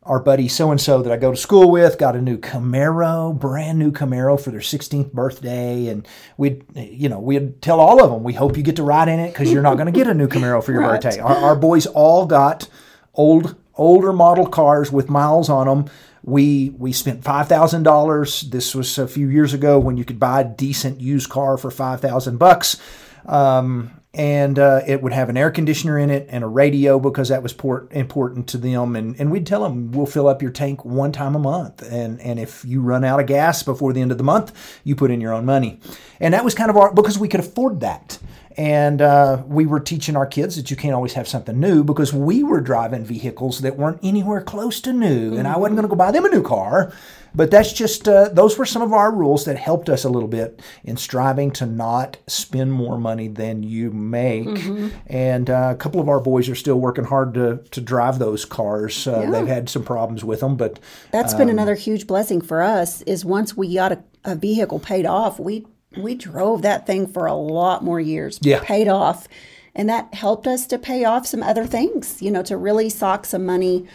our 0.03 0.21
buddy 0.21 0.49
so 0.49 0.71
and 0.71 0.79
so 0.79 1.01
that 1.03 1.11
I 1.11 1.17
go 1.17 1.31
to 1.31 1.37
school 1.37 1.71
with 1.71 1.97
got 1.99 2.15
a 2.15 2.21
new 2.21 2.37
Camaro, 2.37 3.33
brand 3.39 3.79
new 3.79 3.91
Camaro 3.91 4.39
for 4.39 4.51
their 4.51 4.61
16th 4.61 5.13
birthday. 5.13 5.87
And 5.87 6.07
we'd, 6.37 6.63
you 6.75 7.09
know, 7.09 7.19
we'd 7.21 7.63
tell 7.63 7.81
all 7.81 8.05
of 8.05 8.11
them, 8.11 8.23
we 8.23 8.35
hope 8.35 8.59
you 8.59 8.63
get 8.63 8.77
to 8.77 8.83
ride 8.83 9.09
in 9.09 9.19
it 9.19 9.33
because 9.33 9.51
you're 9.51 9.63
not 9.63 9.79
going 9.79 9.87
to 9.87 9.99
get 9.99 10.07
a 10.07 10.13
new 10.13 10.29
Camaro 10.29 10.63
for 10.63 10.73
your 10.73 10.83
Right. 10.91 11.01
birthday. 11.03 11.21
Our, 11.21 11.35
our 11.37 11.57
boys 11.57 11.87
all 11.87 12.27
got 12.27 12.69
old, 13.15 13.57
older 13.77 14.13
model 14.13 14.47
cars 14.47 14.93
with 14.93 15.09
miles 15.09 15.49
on 15.49 15.67
them. 15.67 15.95
We 16.23 16.71
we 16.79 16.93
spent 16.93 17.23
five 17.23 17.49
thousand 17.49 17.83
dollars. 17.83 18.43
This 18.43 18.75
was 18.75 18.99
a 18.99 19.07
few 19.07 19.29
years 19.29 19.53
ago 19.53 19.79
when 19.79 19.97
you 19.97 20.05
could 20.05 20.19
buy 20.19 20.41
a 20.41 20.45
decent 20.45 21.01
used 21.01 21.29
car 21.29 21.59
for 21.59 21.71
five 21.71 22.01
thousand 22.01 22.39
bucks. 22.39 22.81
Um, 23.27 24.01
and 24.15 24.61
uh, 24.61 24.81
it 24.87 25.03
would 25.03 25.13
have 25.13 25.29
an 25.29 25.37
air 25.37 25.51
conditioner 25.51 25.99
in 25.99 26.09
it 26.09 26.29
and 26.31 26.45
a 26.45 26.47
radio 26.47 27.01
because 27.01 27.31
that 27.31 27.43
was 27.43 27.53
port- 27.53 27.91
important 27.91 28.47
to 28.49 28.59
them. 28.59 28.95
And, 28.95 29.19
and 29.19 29.33
we'd 29.33 29.45
tell 29.45 29.65
them, 29.65 29.91
we'll 29.91 30.07
fill 30.07 30.29
up 30.29 30.41
your 30.41 30.53
tank 30.53 30.85
one 30.85 31.11
time 31.11 31.35
a 31.35 31.41
month. 31.41 31.83
And, 31.83 32.21
and 32.21 32.39
if 32.39 32.65
you 32.65 32.81
run 32.81 33.03
out 33.05 33.19
of 33.19 33.27
gas 33.27 33.65
before 33.65 33.93
the 33.93 34.01
end 34.01 34.13
of 34.13 34.19
the 34.19 34.25
month, 34.25 34.81
you 34.85 34.95
put 34.95 35.11
in 35.11 35.21
your 35.21 35.33
own 35.33 35.45
money. 35.45 35.81
And 36.21 36.33
that 36.33 36.45
was 36.45 36.55
kind 36.55 36.71
of 36.71 36.77
our, 36.77 36.95
because 36.95 37.19
we 37.19 37.27
could 37.27 37.41
afford 37.41 37.81
that. 37.81 38.21
And 38.57 39.03
uh, 39.03 39.43
we 39.47 39.67
were 39.67 39.81
teaching 39.81 40.17
our 40.17 40.27
kids 40.27 40.57
that 40.57 40.71
you 40.71 40.77
can't 40.77 40.95
always 40.95 41.15
have 41.15 41.27
something 41.27 41.59
new 41.59 41.83
because 41.83 42.13
we 42.13 42.45
were 42.45 42.61
driving 42.61 43.05
vehicles 43.05 43.61
that 43.63 43.77
weren't 43.77 43.99
anywhere 44.03 44.41
close 44.41 44.81
to 44.83 44.93
new. 44.93 45.37
And 45.37 45.49
I 45.49 45.59
wasn't 45.59 45.77
going 45.77 45.89
to 45.89 45.89
go 45.89 45.97
buy 45.97 46.13
them 46.13 46.25
a 46.25 46.29
new 46.29 46.43
car. 46.43 46.93
but 47.35 47.51
that's 47.51 47.73
just 47.73 48.09
uh, 48.09 48.29
those 48.29 48.57
were 48.57 48.65
some 48.65 48.83
of 48.83 48.93
our 48.93 49.13
rules 49.13 49.45
that 49.45 49.59
helped 49.59 49.89
us 49.89 50.05
a 50.05 50.09
little 50.09 50.29
bit 50.29 50.63
in 50.85 50.97
striving 50.97 51.51
to 51.51 51.67
not 51.67 52.17
spend 52.27 52.73
more 52.73 52.99
money 52.99 53.29
than 53.29 53.63
you 53.63 53.91
make. 53.91 54.47
Mm-hmm. 54.47 54.97
And 55.07 55.51
uh, 55.51 55.71
a 55.73 55.77
couple 55.77 56.01
of 56.01 56.09
our 56.09 56.21
boys 56.21 56.49
are 56.49 56.55
still 56.55 56.79
working 56.79 57.05
hard 57.05 57.35
to 57.35 57.59
to 57.73 57.81
drive 57.81 58.19
those 58.19 58.45
cars. 58.45 59.07
Uh, 59.07 59.23
yeah. 59.23 59.31
They've 59.31 59.47
had 59.47 59.69
some 59.69 59.85
problems 59.85 60.25
with 60.25 60.41
them, 60.41 60.57
but 60.57 60.79
that's 61.11 61.33
um, 61.33 61.39
been 61.41 61.49
another 61.49 61.75
huge 61.75 62.07
blessing 62.07 62.41
for 62.41 62.63
us. 62.63 63.03
Is 63.03 63.25
once 63.25 63.57
we 63.57 63.75
got 63.75 63.93
a, 63.93 64.03
a 64.25 64.37
vehicle 64.37 64.79
paid 64.79 65.07
off, 65.07 65.41
we 65.41 65.67
we 65.97 66.15
drove 66.15 66.63
that 66.63 66.87
thing 66.87 67.07
for 67.07 67.27
a 67.27 67.35
lot 67.35 67.83
more 67.85 68.01
years. 68.01 68.39
Yeah, 68.43 68.61
paid 68.63 68.89
off 68.89 69.29
and 69.75 69.89
that 69.89 70.15
helped 70.15 70.47
us 70.47 70.67
to 70.69 70.79
pay 70.79 71.05
off 71.05 71.27
some 71.27 71.43
other 71.43 71.67
things, 71.67 72.23
you 72.23 72.31
know, 72.31 72.43
to 72.45 72.57
really 72.57 72.89
sock 72.89 73.27
some 73.27 73.45
money 73.45 73.87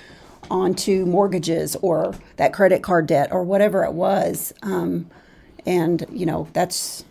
onto 0.51 1.05
mortgages 1.05 1.75
or 1.77 2.15
that 2.37 2.53
credit 2.53 2.83
card 2.83 3.07
debt 3.07 3.31
or 3.31 3.43
whatever 3.43 3.83
it 3.83 3.93
was. 3.93 4.53
Um, 4.61 5.09
and, 5.65 6.05
you 6.11 6.25
know, 6.25 6.47
that's 6.53 7.05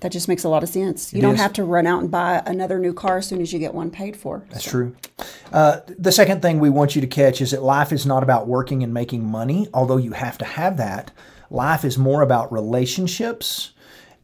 that 0.00 0.12
just 0.12 0.28
makes 0.28 0.44
a 0.44 0.48
lot 0.48 0.62
of 0.62 0.70
sense. 0.70 1.12
You 1.12 1.18
it 1.18 1.22
don't 1.22 1.34
is. 1.34 1.40
have 1.40 1.52
to 1.54 1.64
run 1.64 1.86
out 1.86 2.00
and 2.00 2.10
buy 2.10 2.42
another 2.46 2.78
new 2.78 2.94
car 2.94 3.18
as 3.18 3.26
soon 3.26 3.42
as 3.42 3.52
you 3.52 3.58
get 3.58 3.74
one 3.74 3.90
paid 3.90 4.16
for. 4.16 4.42
That's 4.48 4.64
so. 4.64 4.70
true. 4.70 4.96
Uh, 5.52 5.80
the 5.86 6.10
second 6.10 6.40
thing 6.40 6.58
we 6.58 6.70
want 6.70 6.94
you 6.94 7.02
to 7.02 7.06
catch 7.06 7.42
is 7.42 7.50
that 7.50 7.62
life 7.62 7.92
is 7.92 8.06
not 8.06 8.22
about 8.22 8.48
working 8.48 8.82
and 8.82 8.94
making 8.94 9.24
money, 9.24 9.68
although 9.74 9.98
you 9.98 10.12
have 10.12 10.38
to 10.38 10.46
have 10.46 10.78
that. 10.78 11.10
Life 11.50 11.84
is 11.84 11.98
more 11.98 12.22
about 12.22 12.50
relationships 12.50 13.72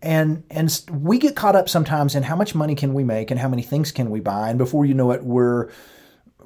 and 0.03 0.45
and 0.51 0.83
we 0.91 1.19
get 1.19 1.37
caught 1.37 1.57
up 1.57 1.69
sometimes 1.69 2.15
in 2.15 2.23
how 2.23 2.37
much 2.37 2.55
money 2.55 2.75
can 2.75 2.95
we 2.95 3.05
make 3.05 3.31
and 3.31 3.41
how 3.41 3.49
many 3.49 3.63
things 3.63 3.93
can 3.93 4.11
we 4.11 4.21
buy. 4.21 4.49
And 4.49 4.59
before 4.59 4.85
you 4.85 4.95
know 4.95 5.11
it 5.13 5.25
we're 5.25 5.71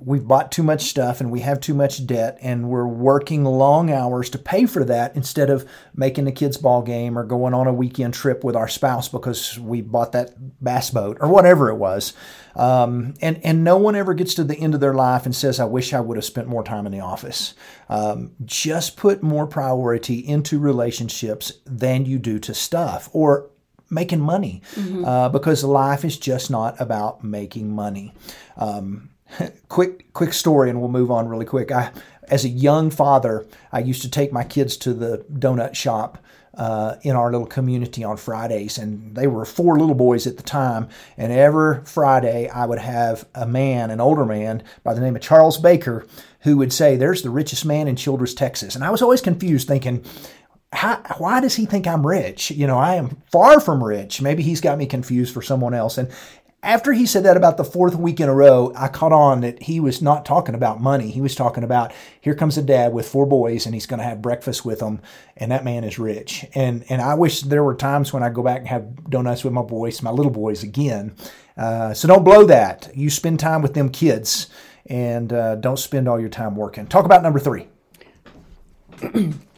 we've 0.02 0.26
bought 0.26 0.50
too 0.50 0.62
much 0.62 0.82
stuff 0.82 1.20
and 1.20 1.30
we 1.30 1.40
have 1.40 1.60
too 1.60 1.74
much 1.74 2.06
debt 2.06 2.38
and 2.40 2.68
we're 2.68 2.86
working 2.86 3.44
long 3.44 3.90
hours 3.90 4.30
to 4.30 4.38
pay 4.38 4.64
for 4.66 4.84
that 4.84 5.14
instead 5.14 5.50
of 5.50 5.68
making 5.94 6.26
a 6.26 6.32
kids 6.32 6.56
ball 6.56 6.82
game 6.82 7.18
or 7.18 7.24
going 7.24 7.52
on 7.52 7.66
a 7.66 7.72
weekend 7.72 8.14
trip 8.14 8.42
with 8.42 8.56
our 8.56 8.68
spouse 8.68 9.08
because 9.08 9.58
we 9.58 9.82
bought 9.82 10.12
that 10.12 10.32
bass 10.62 10.90
boat 10.90 11.18
or 11.20 11.28
whatever 11.28 11.68
it 11.68 11.76
was. 11.76 12.14
Um, 12.56 13.14
and 13.20 13.40
and 13.44 13.62
no 13.62 13.76
one 13.76 13.94
ever 13.94 14.14
gets 14.14 14.34
to 14.34 14.44
the 14.44 14.56
end 14.56 14.74
of 14.74 14.80
their 14.80 14.94
life 14.94 15.24
and 15.24 15.36
says 15.36 15.60
i 15.60 15.64
wish 15.64 15.94
i 15.94 16.00
would 16.00 16.16
have 16.16 16.24
spent 16.24 16.48
more 16.48 16.64
time 16.64 16.86
in 16.86 16.92
the 16.92 17.00
office. 17.00 17.54
Um, 17.88 18.32
just 18.44 18.96
put 18.96 19.22
more 19.22 19.46
priority 19.46 20.18
into 20.18 20.58
relationships 20.58 21.52
than 21.64 22.06
you 22.06 22.18
do 22.18 22.38
to 22.40 22.54
stuff 22.54 23.08
or 23.12 23.50
making 23.90 24.20
money 24.20 24.62
mm-hmm. 24.74 25.04
uh, 25.04 25.28
because 25.28 25.62
life 25.64 26.04
is 26.04 26.16
just 26.16 26.50
not 26.50 26.80
about 26.80 27.22
making 27.22 27.70
money. 27.74 28.14
Um, 28.56 29.09
quick 29.68 30.12
quick 30.12 30.32
story 30.32 30.70
and 30.70 30.80
we'll 30.80 30.90
move 30.90 31.10
on 31.10 31.28
really 31.28 31.44
quick 31.44 31.70
i 31.70 31.90
as 32.28 32.44
a 32.44 32.48
young 32.48 32.90
father 32.90 33.46
i 33.72 33.78
used 33.78 34.02
to 34.02 34.10
take 34.10 34.32
my 34.32 34.44
kids 34.44 34.76
to 34.76 34.92
the 34.92 35.24
donut 35.32 35.74
shop 35.74 36.18
uh, 36.52 36.96
in 37.02 37.14
our 37.14 37.30
little 37.30 37.46
community 37.46 38.02
on 38.02 38.16
fridays 38.16 38.76
and 38.76 39.14
they 39.14 39.26
were 39.26 39.44
four 39.44 39.78
little 39.78 39.94
boys 39.94 40.26
at 40.26 40.36
the 40.36 40.42
time 40.42 40.88
and 41.16 41.32
every 41.32 41.82
friday 41.84 42.48
i 42.48 42.66
would 42.66 42.80
have 42.80 43.26
a 43.34 43.46
man 43.46 43.90
an 43.90 44.00
older 44.00 44.26
man 44.26 44.62
by 44.82 44.92
the 44.92 45.00
name 45.00 45.14
of 45.14 45.22
charles 45.22 45.58
baker 45.58 46.04
who 46.40 46.56
would 46.56 46.72
say 46.72 46.96
there's 46.96 47.22
the 47.22 47.30
richest 47.30 47.64
man 47.64 47.86
in 47.86 47.94
childress 47.94 48.34
texas 48.34 48.74
and 48.74 48.84
i 48.84 48.90
was 48.90 49.00
always 49.00 49.20
confused 49.20 49.68
thinking 49.68 50.04
how, 50.72 51.02
why 51.18 51.40
does 51.40 51.56
he 51.56 51.66
think 51.66 51.86
I'm 51.86 52.06
rich? 52.06 52.52
You 52.52 52.66
know, 52.66 52.78
I 52.78 52.94
am 52.94 53.20
far 53.32 53.60
from 53.60 53.82
rich. 53.82 54.22
Maybe 54.22 54.42
he's 54.42 54.60
got 54.60 54.78
me 54.78 54.86
confused 54.86 55.34
for 55.34 55.42
someone 55.42 55.74
else. 55.74 55.98
And 55.98 56.10
after 56.62 56.92
he 56.92 57.06
said 57.06 57.22
that 57.24 57.38
about 57.38 57.56
the 57.56 57.64
fourth 57.64 57.94
week 57.94 58.20
in 58.20 58.28
a 58.28 58.34
row, 58.34 58.72
I 58.76 58.88
caught 58.88 59.12
on 59.12 59.40
that 59.40 59.62
he 59.62 59.80
was 59.80 60.02
not 60.02 60.26
talking 60.26 60.54
about 60.54 60.80
money. 60.80 61.10
He 61.10 61.22
was 61.22 61.34
talking 61.34 61.64
about 61.64 61.92
here 62.20 62.34
comes 62.34 62.58
a 62.58 62.62
dad 62.62 62.92
with 62.92 63.08
four 63.08 63.24
boys 63.26 63.64
and 63.64 63.74
he's 63.74 63.86
going 63.86 63.98
to 63.98 64.04
have 64.04 64.20
breakfast 64.20 64.64
with 64.64 64.80
them, 64.80 65.00
and 65.36 65.50
that 65.52 65.64
man 65.64 65.84
is 65.84 65.98
rich. 65.98 66.44
And 66.54 66.84
and 66.90 67.00
I 67.00 67.14
wish 67.14 67.40
there 67.40 67.64
were 67.64 67.74
times 67.74 68.12
when 68.12 68.22
I 68.22 68.28
go 68.28 68.42
back 68.42 68.58
and 68.58 68.68
have 68.68 69.08
donuts 69.08 69.42
with 69.42 69.54
my 69.54 69.62
boys, 69.62 70.02
my 70.02 70.10
little 70.10 70.32
boys 70.32 70.62
again. 70.62 71.14
Uh, 71.56 71.94
so 71.94 72.06
don't 72.06 72.24
blow 72.24 72.44
that. 72.44 72.90
You 72.94 73.08
spend 73.08 73.40
time 73.40 73.62
with 73.62 73.74
them 73.74 73.88
kids, 73.88 74.48
and 74.86 75.32
uh, 75.32 75.56
don't 75.56 75.78
spend 75.78 76.08
all 76.08 76.20
your 76.20 76.28
time 76.28 76.56
working. 76.56 76.86
Talk 76.86 77.06
about 77.06 77.22
number 77.22 77.38
three. 77.38 77.68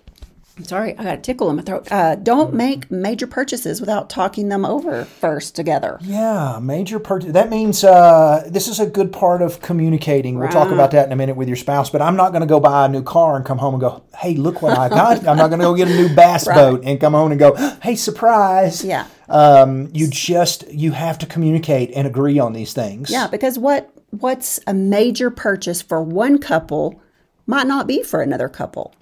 sorry, 0.64 0.96
I 0.98 1.04
got 1.04 1.18
a 1.18 1.20
tickle 1.20 1.50
in 1.50 1.56
my 1.56 1.62
throat. 1.62 1.90
Uh, 1.90 2.14
don't 2.14 2.54
make 2.54 2.90
major 2.90 3.26
purchases 3.26 3.80
without 3.80 4.10
talking 4.10 4.48
them 4.48 4.64
over 4.64 5.04
first 5.04 5.54
together. 5.54 5.98
Yeah, 6.02 6.58
major 6.60 6.98
purchase. 6.98 7.32
That 7.32 7.50
means 7.50 7.84
uh, 7.84 8.48
this 8.48 8.68
is 8.68 8.80
a 8.80 8.86
good 8.86 9.12
part 9.12 9.42
of 9.42 9.60
communicating. 9.60 10.38
We'll 10.38 10.48
talk 10.48 10.70
about 10.70 10.90
that 10.92 11.06
in 11.06 11.12
a 11.12 11.16
minute 11.16 11.36
with 11.36 11.48
your 11.48 11.56
spouse. 11.56 11.90
But 11.90 12.02
I'm 12.02 12.16
not 12.16 12.30
going 12.30 12.40
to 12.42 12.46
go 12.46 12.60
buy 12.60 12.86
a 12.86 12.88
new 12.88 13.02
car 13.02 13.36
and 13.36 13.44
come 13.44 13.58
home 13.58 13.74
and 13.74 13.80
go, 13.80 14.02
"Hey, 14.16 14.34
look 14.34 14.62
what 14.62 14.76
I 14.76 14.88
got." 14.88 15.26
I'm 15.26 15.36
not 15.36 15.48
going 15.48 15.60
to 15.60 15.66
go 15.66 15.74
get 15.74 15.88
a 15.88 15.94
new 15.94 16.14
bass 16.14 16.46
right. 16.48 16.54
boat 16.54 16.82
and 16.84 17.00
come 17.00 17.12
home 17.12 17.30
and 17.32 17.38
go, 17.38 17.54
"Hey, 17.82 17.96
surprise!" 17.96 18.84
Yeah. 18.84 19.06
Um, 19.28 19.88
you 19.92 20.08
just 20.08 20.70
you 20.70 20.92
have 20.92 21.18
to 21.18 21.26
communicate 21.26 21.90
and 21.94 22.06
agree 22.06 22.38
on 22.38 22.52
these 22.52 22.72
things. 22.72 23.10
Yeah, 23.10 23.26
because 23.26 23.58
what 23.58 23.92
what's 24.10 24.60
a 24.66 24.74
major 24.74 25.30
purchase 25.30 25.80
for 25.82 26.02
one 26.02 26.38
couple 26.38 27.00
might 27.46 27.66
not 27.66 27.86
be 27.86 28.02
for 28.02 28.22
another 28.22 28.48
couple. 28.48 28.94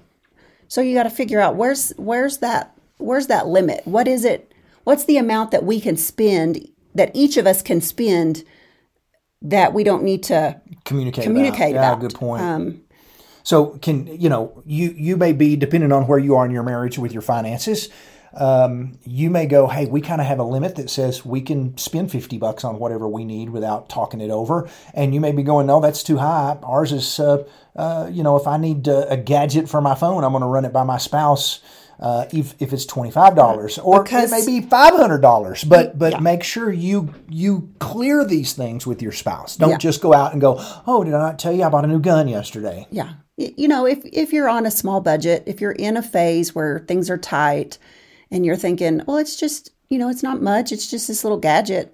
So 0.70 0.80
you 0.80 0.94
got 0.94 1.02
to 1.02 1.10
figure 1.10 1.40
out 1.40 1.56
where's 1.56 1.92
where's 1.96 2.38
that 2.38 2.78
where's 2.98 3.26
that 3.26 3.48
limit? 3.48 3.84
What 3.86 4.06
is 4.06 4.24
it? 4.24 4.54
What's 4.84 5.04
the 5.04 5.16
amount 5.16 5.50
that 5.50 5.64
we 5.64 5.80
can 5.80 5.96
spend 5.96 6.68
that 6.94 7.10
each 7.12 7.36
of 7.36 7.44
us 7.44 7.60
can 7.60 7.80
spend 7.80 8.44
that 9.42 9.74
we 9.74 9.82
don't 9.82 10.04
need 10.04 10.22
to 10.24 10.60
communicate 10.84 11.24
communicate 11.24 11.72
about? 11.72 11.94
about. 11.94 12.02
Yeah, 12.02 12.08
good 12.08 12.14
point. 12.14 12.42
Um, 12.42 12.80
so 13.42 13.78
can 13.78 14.06
you 14.06 14.28
know 14.28 14.62
you 14.64 14.94
you 14.96 15.16
may 15.16 15.32
be 15.32 15.56
depending 15.56 15.90
on 15.90 16.06
where 16.06 16.20
you 16.20 16.36
are 16.36 16.46
in 16.46 16.52
your 16.52 16.62
marriage 16.62 17.00
with 17.00 17.12
your 17.12 17.22
finances 17.22 17.88
um, 18.34 18.98
you 19.04 19.30
may 19.30 19.46
go, 19.46 19.66
hey, 19.66 19.86
we 19.86 20.00
kind 20.00 20.20
of 20.20 20.26
have 20.26 20.38
a 20.38 20.44
limit 20.44 20.76
that 20.76 20.90
says 20.90 21.24
we 21.24 21.40
can 21.40 21.76
spend 21.76 22.12
50 22.12 22.38
bucks 22.38 22.64
on 22.64 22.78
whatever 22.78 23.08
we 23.08 23.24
need 23.24 23.50
without 23.50 23.88
talking 23.88 24.20
it 24.20 24.30
over. 24.30 24.68
And 24.94 25.14
you 25.14 25.20
may 25.20 25.32
be 25.32 25.42
going, 25.42 25.66
no, 25.66 25.80
that's 25.80 26.02
too 26.02 26.18
high. 26.18 26.58
Ours 26.62 26.92
is, 26.92 27.18
uh, 27.18 27.44
uh, 27.76 28.08
you 28.10 28.22
know, 28.22 28.36
if 28.36 28.46
I 28.46 28.56
need 28.56 28.86
a 28.88 29.16
gadget 29.16 29.68
for 29.68 29.80
my 29.80 29.94
phone, 29.94 30.24
I'm 30.24 30.32
going 30.32 30.42
to 30.42 30.48
run 30.48 30.64
it 30.64 30.72
by 30.72 30.82
my 30.82 30.98
spouse. 30.98 31.60
Uh, 31.98 32.24
if, 32.32 32.54
if 32.58 32.72
it's 32.72 32.86
twenty 32.86 33.10
five 33.10 33.36
dollars 33.36 33.78
or 33.78 34.02
because, 34.02 34.32
it 34.32 34.34
may 34.34 34.46
be 34.46 34.66
five 34.66 34.94
hundred 34.94 35.20
dollars, 35.20 35.62
but 35.64 35.98
but 35.98 36.12
yeah. 36.14 36.18
make 36.20 36.42
sure 36.42 36.72
you 36.72 37.12
you 37.28 37.68
clear 37.78 38.24
these 38.24 38.54
things 38.54 38.86
with 38.86 39.02
your 39.02 39.12
spouse. 39.12 39.54
Don't 39.56 39.72
yeah. 39.72 39.76
just 39.76 40.00
go 40.00 40.14
out 40.14 40.32
and 40.32 40.40
go, 40.40 40.56
oh, 40.86 41.04
did 41.04 41.12
I 41.12 41.18
not 41.18 41.38
tell 41.38 41.52
you 41.52 41.62
I 41.62 41.68
bought 41.68 41.84
a 41.84 41.88
new 41.88 42.00
gun 42.00 42.26
yesterday? 42.26 42.86
Yeah, 42.90 43.12
you 43.36 43.68
know, 43.68 43.86
if 43.86 43.98
if 44.04 44.32
you're 44.32 44.48
on 44.48 44.64
a 44.64 44.70
small 44.70 45.02
budget, 45.02 45.42
if 45.46 45.60
you're 45.60 45.72
in 45.72 45.98
a 45.98 46.02
phase 46.02 46.54
where 46.54 46.78
things 46.88 47.10
are 47.10 47.18
tight, 47.18 47.76
and 48.30 48.46
you're 48.46 48.56
thinking, 48.56 49.02
well, 49.06 49.18
it's 49.18 49.36
just, 49.36 49.70
you 49.90 49.98
know, 49.98 50.08
it's 50.08 50.22
not 50.22 50.40
much, 50.40 50.72
it's 50.72 50.90
just 50.90 51.06
this 51.06 51.22
little 51.22 51.38
gadget. 51.38 51.92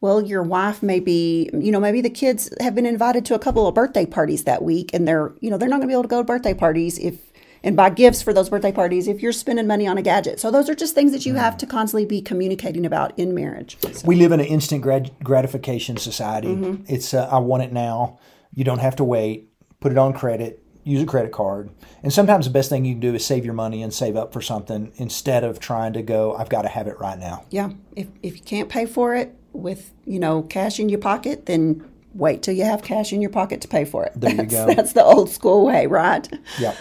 Well, 0.00 0.22
your 0.22 0.42
wife 0.42 0.82
may 0.82 1.00
be, 1.00 1.50
you 1.52 1.72
know, 1.72 1.80
maybe 1.80 2.00
the 2.00 2.10
kids 2.10 2.50
have 2.60 2.74
been 2.74 2.86
invited 2.86 3.24
to 3.26 3.34
a 3.34 3.38
couple 3.38 3.66
of 3.66 3.74
birthday 3.74 4.06
parties 4.06 4.44
that 4.44 4.62
week 4.62 4.90
and 4.94 5.08
they're, 5.08 5.32
you 5.40 5.50
know, 5.50 5.58
they're 5.58 5.68
not 5.68 5.76
going 5.76 5.88
to 5.88 5.92
be 5.92 5.94
able 5.94 6.04
to 6.04 6.08
go 6.08 6.18
to 6.18 6.24
birthday 6.24 6.54
parties 6.54 6.98
if 6.98 7.16
and 7.64 7.76
buy 7.76 7.90
gifts 7.90 8.22
for 8.22 8.32
those 8.32 8.48
birthday 8.48 8.70
parties 8.70 9.08
if 9.08 9.20
you're 9.20 9.32
spending 9.32 9.66
money 9.66 9.86
on 9.86 9.98
a 9.98 10.02
gadget. 10.02 10.38
So 10.38 10.52
those 10.52 10.70
are 10.70 10.76
just 10.76 10.94
things 10.94 11.10
that 11.10 11.26
you 11.26 11.34
have 11.34 11.56
to 11.58 11.66
constantly 11.66 12.06
be 12.06 12.22
communicating 12.22 12.86
about 12.86 13.18
in 13.18 13.34
marriage. 13.34 13.76
So. 13.80 14.06
We 14.06 14.14
live 14.14 14.30
in 14.30 14.38
an 14.38 14.46
instant 14.46 14.82
gratification 15.24 15.96
society. 15.96 16.48
Mm-hmm. 16.48 16.84
It's 16.86 17.14
uh, 17.14 17.28
I 17.28 17.38
want 17.38 17.64
it 17.64 17.72
now. 17.72 18.20
You 18.54 18.62
don't 18.62 18.78
have 18.78 18.94
to 18.96 19.04
wait. 19.04 19.50
Put 19.80 19.90
it 19.90 19.98
on 19.98 20.12
credit 20.12 20.64
use 20.84 21.02
a 21.02 21.06
credit 21.06 21.32
card. 21.32 21.68
And 22.02 22.10
sometimes 22.10 22.46
the 22.46 22.50
best 22.50 22.70
thing 22.70 22.86
you 22.86 22.94
can 22.94 23.00
do 23.00 23.14
is 23.14 23.22
save 23.22 23.44
your 23.44 23.52
money 23.52 23.82
and 23.82 23.92
save 23.92 24.16
up 24.16 24.32
for 24.32 24.40
something 24.40 24.90
instead 24.96 25.44
of 25.44 25.60
trying 25.60 25.92
to 25.92 26.02
go, 26.02 26.34
I've 26.34 26.48
got 26.48 26.62
to 26.62 26.68
have 26.68 26.86
it 26.86 26.98
right 26.98 27.18
now. 27.18 27.44
Yeah. 27.50 27.72
If, 27.94 28.06
if 28.22 28.36
you 28.36 28.42
can't 28.42 28.70
pay 28.70 28.86
for 28.86 29.14
it 29.14 29.36
with, 29.58 29.92
you 30.04 30.18
know, 30.18 30.42
cash 30.42 30.80
in 30.80 30.88
your 30.88 31.00
pocket, 31.00 31.46
then 31.46 31.84
wait 32.14 32.42
till 32.42 32.54
you 32.54 32.64
have 32.64 32.82
cash 32.82 33.12
in 33.12 33.20
your 33.20 33.30
pocket 33.30 33.60
to 33.60 33.68
pay 33.68 33.84
for 33.84 34.04
it. 34.06 34.12
There 34.16 34.34
that's, 34.34 34.52
you 34.52 34.58
go. 34.58 34.74
That's 34.74 34.92
the 34.92 35.04
old 35.04 35.30
school 35.30 35.66
way, 35.66 35.86
right? 35.86 36.28
Yeah. 36.58 36.74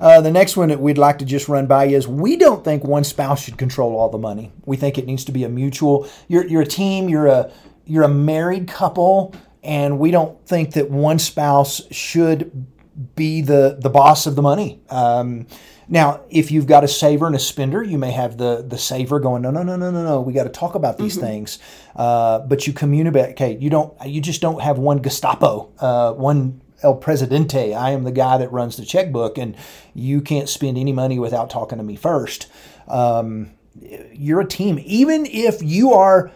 Uh, 0.00 0.20
the 0.20 0.30
next 0.30 0.56
one 0.56 0.68
that 0.68 0.80
we'd 0.80 0.98
like 0.98 1.18
to 1.18 1.24
just 1.24 1.48
run 1.48 1.66
by 1.66 1.86
is 1.86 2.06
we 2.06 2.36
don't 2.36 2.64
think 2.64 2.84
one 2.84 3.02
spouse 3.02 3.42
should 3.42 3.58
control 3.58 3.96
all 3.96 4.08
the 4.08 4.18
money. 4.18 4.52
We 4.64 4.76
think 4.76 4.96
it 4.96 5.06
needs 5.06 5.24
to 5.24 5.32
be 5.32 5.42
a 5.42 5.48
mutual. 5.48 6.08
You're, 6.28 6.46
you're 6.46 6.62
a 6.62 6.66
team. 6.66 7.08
You're 7.08 7.26
a 7.26 7.52
you're 7.84 8.04
a 8.04 8.08
married 8.08 8.68
couple, 8.68 9.34
and 9.62 9.98
we 9.98 10.10
don't 10.10 10.44
think 10.46 10.74
that 10.74 10.90
one 10.90 11.18
spouse 11.18 11.82
should 11.92 12.66
be 13.14 13.40
the 13.40 13.76
the 13.80 13.90
boss 13.90 14.26
of 14.26 14.36
the 14.36 14.42
money. 14.42 14.80
Um, 14.88 15.46
now, 15.88 16.22
if 16.30 16.50
you've 16.50 16.66
got 16.66 16.82
a 16.82 16.88
saver 16.88 17.26
and 17.26 17.36
a 17.36 17.38
spender, 17.38 17.82
you 17.82 17.98
may 17.98 18.10
have 18.10 18.38
the 18.38 18.64
the 18.66 18.78
saver 18.78 19.20
going, 19.20 19.42
no, 19.42 19.50
no, 19.50 19.62
no, 19.62 19.76
no, 19.76 19.90
no, 19.90 20.02
no. 20.02 20.20
We 20.20 20.32
got 20.32 20.44
to 20.44 20.50
talk 20.50 20.74
about 20.74 20.98
these 20.98 21.16
mm-hmm. 21.16 21.26
things. 21.26 21.58
Uh, 21.94 22.40
but 22.40 22.66
you 22.66 22.72
communicate. 22.72 23.60
You 23.60 23.70
don't. 23.70 23.94
You 24.04 24.20
just 24.20 24.40
don't 24.40 24.62
have 24.62 24.78
one 24.78 25.00
Gestapo, 25.00 25.72
uh, 25.78 26.12
one 26.14 26.60
El 26.82 26.96
Presidente. 26.96 27.74
I 27.74 27.90
am 27.90 28.04
the 28.04 28.12
guy 28.12 28.38
that 28.38 28.50
runs 28.50 28.76
the 28.76 28.84
checkbook, 28.84 29.38
and 29.38 29.56
you 29.94 30.20
can't 30.20 30.48
spend 30.48 30.76
any 30.76 30.92
money 30.92 31.18
without 31.18 31.50
talking 31.50 31.78
to 31.78 31.84
me 31.84 31.96
first. 31.96 32.48
Um, 32.88 33.50
you're 34.12 34.40
a 34.40 34.48
team, 34.48 34.80
even 34.84 35.26
if 35.26 35.62
you 35.62 35.92
are. 35.92 36.32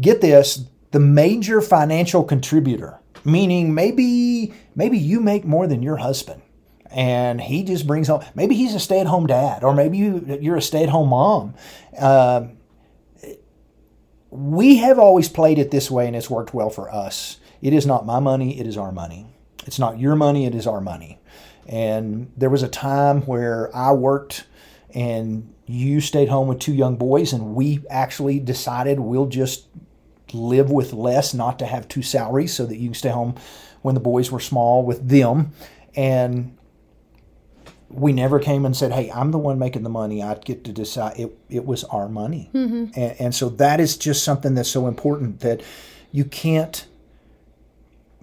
Get 0.00 0.22
this: 0.22 0.64
the 0.90 0.98
major 0.98 1.60
financial 1.60 2.24
contributor 2.24 3.01
meaning 3.24 3.74
maybe 3.74 4.54
maybe 4.74 4.98
you 4.98 5.20
make 5.20 5.44
more 5.44 5.66
than 5.66 5.82
your 5.82 5.96
husband 5.96 6.42
and 6.92 7.40
he 7.40 7.62
just 7.62 7.86
brings 7.86 8.08
home. 8.08 8.22
Maybe 8.34 8.54
he's 8.54 8.74
a 8.74 8.80
stay-at-home 8.80 9.26
dad, 9.26 9.64
or 9.64 9.74
maybe 9.74 9.96
you, 9.98 10.38
you're 10.40 10.56
a 10.56 10.62
stay-at-home 10.62 11.08
mom. 11.08 11.54
Uh, 11.98 12.48
we 14.30 14.76
have 14.76 14.98
always 14.98 15.28
played 15.28 15.58
it 15.58 15.70
this 15.70 15.90
way, 15.90 16.06
and 16.06 16.14
it's 16.14 16.30
worked 16.30 16.54
well 16.54 16.70
for 16.70 16.92
us. 16.92 17.38
It 17.60 17.72
is 17.72 17.86
not 17.86 18.06
my 18.06 18.20
money; 18.20 18.58
it 18.58 18.66
is 18.66 18.76
our 18.76 18.92
money. 18.92 19.26
It's 19.66 19.78
not 19.78 19.98
your 19.98 20.16
money; 20.16 20.46
it 20.46 20.54
is 20.54 20.66
our 20.66 20.80
money. 20.80 21.18
And 21.66 22.30
there 22.36 22.50
was 22.50 22.62
a 22.62 22.68
time 22.68 23.22
where 23.22 23.74
I 23.74 23.92
worked 23.92 24.46
and 24.94 25.54
you 25.64 26.00
stayed 26.00 26.28
home 26.28 26.48
with 26.48 26.58
two 26.58 26.74
young 26.74 26.96
boys, 26.96 27.32
and 27.32 27.54
we 27.54 27.82
actually 27.88 28.38
decided 28.38 29.00
we'll 29.00 29.26
just 29.26 29.71
live 30.34 30.70
with 30.70 30.92
less, 30.92 31.34
not 31.34 31.58
to 31.58 31.66
have 31.66 31.88
two 31.88 32.02
salaries, 32.02 32.54
so 32.54 32.66
that 32.66 32.76
you 32.76 32.88
can 32.88 32.94
stay 32.94 33.10
home 33.10 33.34
when 33.82 33.94
the 33.94 34.00
boys 34.00 34.30
were 34.30 34.40
small 34.40 34.84
with 34.84 35.08
them. 35.08 35.52
And 35.94 36.56
we 37.88 38.12
never 38.12 38.38
came 38.38 38.64
and 38.64 38.76
said, 38.76 38.92
"Hey, 38.92 39.10
I'm 39.10 39.30
the 39.30 39.38
one 39.38 39.58
making 39.58 39.82
the 39.82 39.90
money. 39.90 40.22
I 40.22 40.34
get 40.34 40.64
to 40.64 40.72
decide." 40.72 41.18
It 41.18 41.38
it 41.48 41.66
was 41.66 41.84
our 41.84 42.08
money, 42.08 42.50
mm-hmm. 42.54 42.86
and, 42.98 43.20
and 43.20 43.34
so 43.34 43.48
that 43.50 43.80
is 43.80 43.96
just 43.96 44.24
something 44.24 44.54
that's 44.54 44.70
so 44.70 44.86
important 44.86 45.40
that 45.40 45.62
you 46.10 46.24
can't 46.24 46.86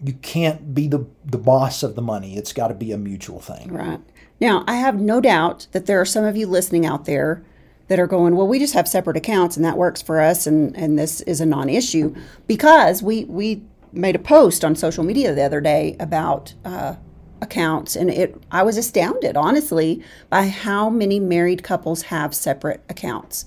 you 0.03 0.13
can't 0.13 0.73
be 0.73 0.87
the 0.87 1.05
the 1.25 1.37
boss 1.37 1.83
of 1.83 1.95
the 1.95 2.01
money. 2.01 2.37
It's 2.37 2.53
got 2.53 2.69
to 2.69 2.73
be 2.73 2.91
a 2.91 2.97
mutual 2.97 3.39
thing. 3.39 3.71
Right. 3.71 3.99
Now, 4.39 4.63
I 4.67 4.75
have 4.75 4.99
no 4.99 5.19
doubt 5.19 5.67
that 5.71 5.85
there 5.85 5.99
are 5.99 6.05
some 6.05 6.23
of 6.23 6.37
you 6.37 6.47
listening 6.47 6.85
out 6.85 7.05
there 7.05 7.43
that 7.89 7.99
are 7.99 8.07
going, 8.07 8.35
well, 8.35 8.47
we 8.47 8.59
just 8.59 8.75
have 8.75 8.87
separate 8.87 9.17
accounts 9.17 9.57
and 9.57 9.65
that 9.65 9.77
works 9.77 10.01
for 10.01 10.21
us 10.21 10.47
and, 10.47 10.75
and 10.77 10.97
this 10.97 11.21
is 11.21 11.41
a 11.41 11.45
non 11.45 11.67
issue 11.69 12.15
because 12.47 13.03
we, 13.03 13.25
we 13.25 13.61
made 13.91 14.15
a 14.15 14.19
post 14.19 14.63
on 14.63 14.75
social 14.75 15.03
media 15.03 15.33
the 15.33 15.43
other 15.43 15.59
day 15.59 15.97
about 15.99 16.53
uh, 16.63 16.95
accounts 17.41 17.95
and 17.95 18.11
it 18.11 18.41
I 18.51 18.63
was 18.63 18.77
astounded, 18.77 19.35
honestly, 19.35 20.03
by 20.29 20.47
how 20.47 20.89
many 20.89 21.19
married 21.19 21.63
couples 21.63 22.03
have 22.03 22.35
separate 22.35 22.83
accounts. 22.89 23.45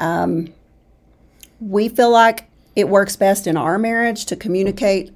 Um, 0.00 0.52
we 1.60 1.88
feel 1.88 2.10
like 2.10 2.50
it 2.74 2.88
works 2.88 3.14
best 3.14 3.46
in 3.46 3.56
our 3.56 3.78
marriage 3.78 4.26
to 4.26 4.36
communicate. 4.36 5.12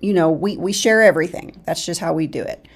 You 0.00 0.14
know, 0.14 0.30
we, 0.30 0.56
we 0.56 0.72
share 0.72 1.02
everything. 1.02 1.60
That's 1.66 1.84
just 1.84 2.00
how 2.00 2.14
we 2.14 2.26
do 2.26 2.42
it. 2.42 2.66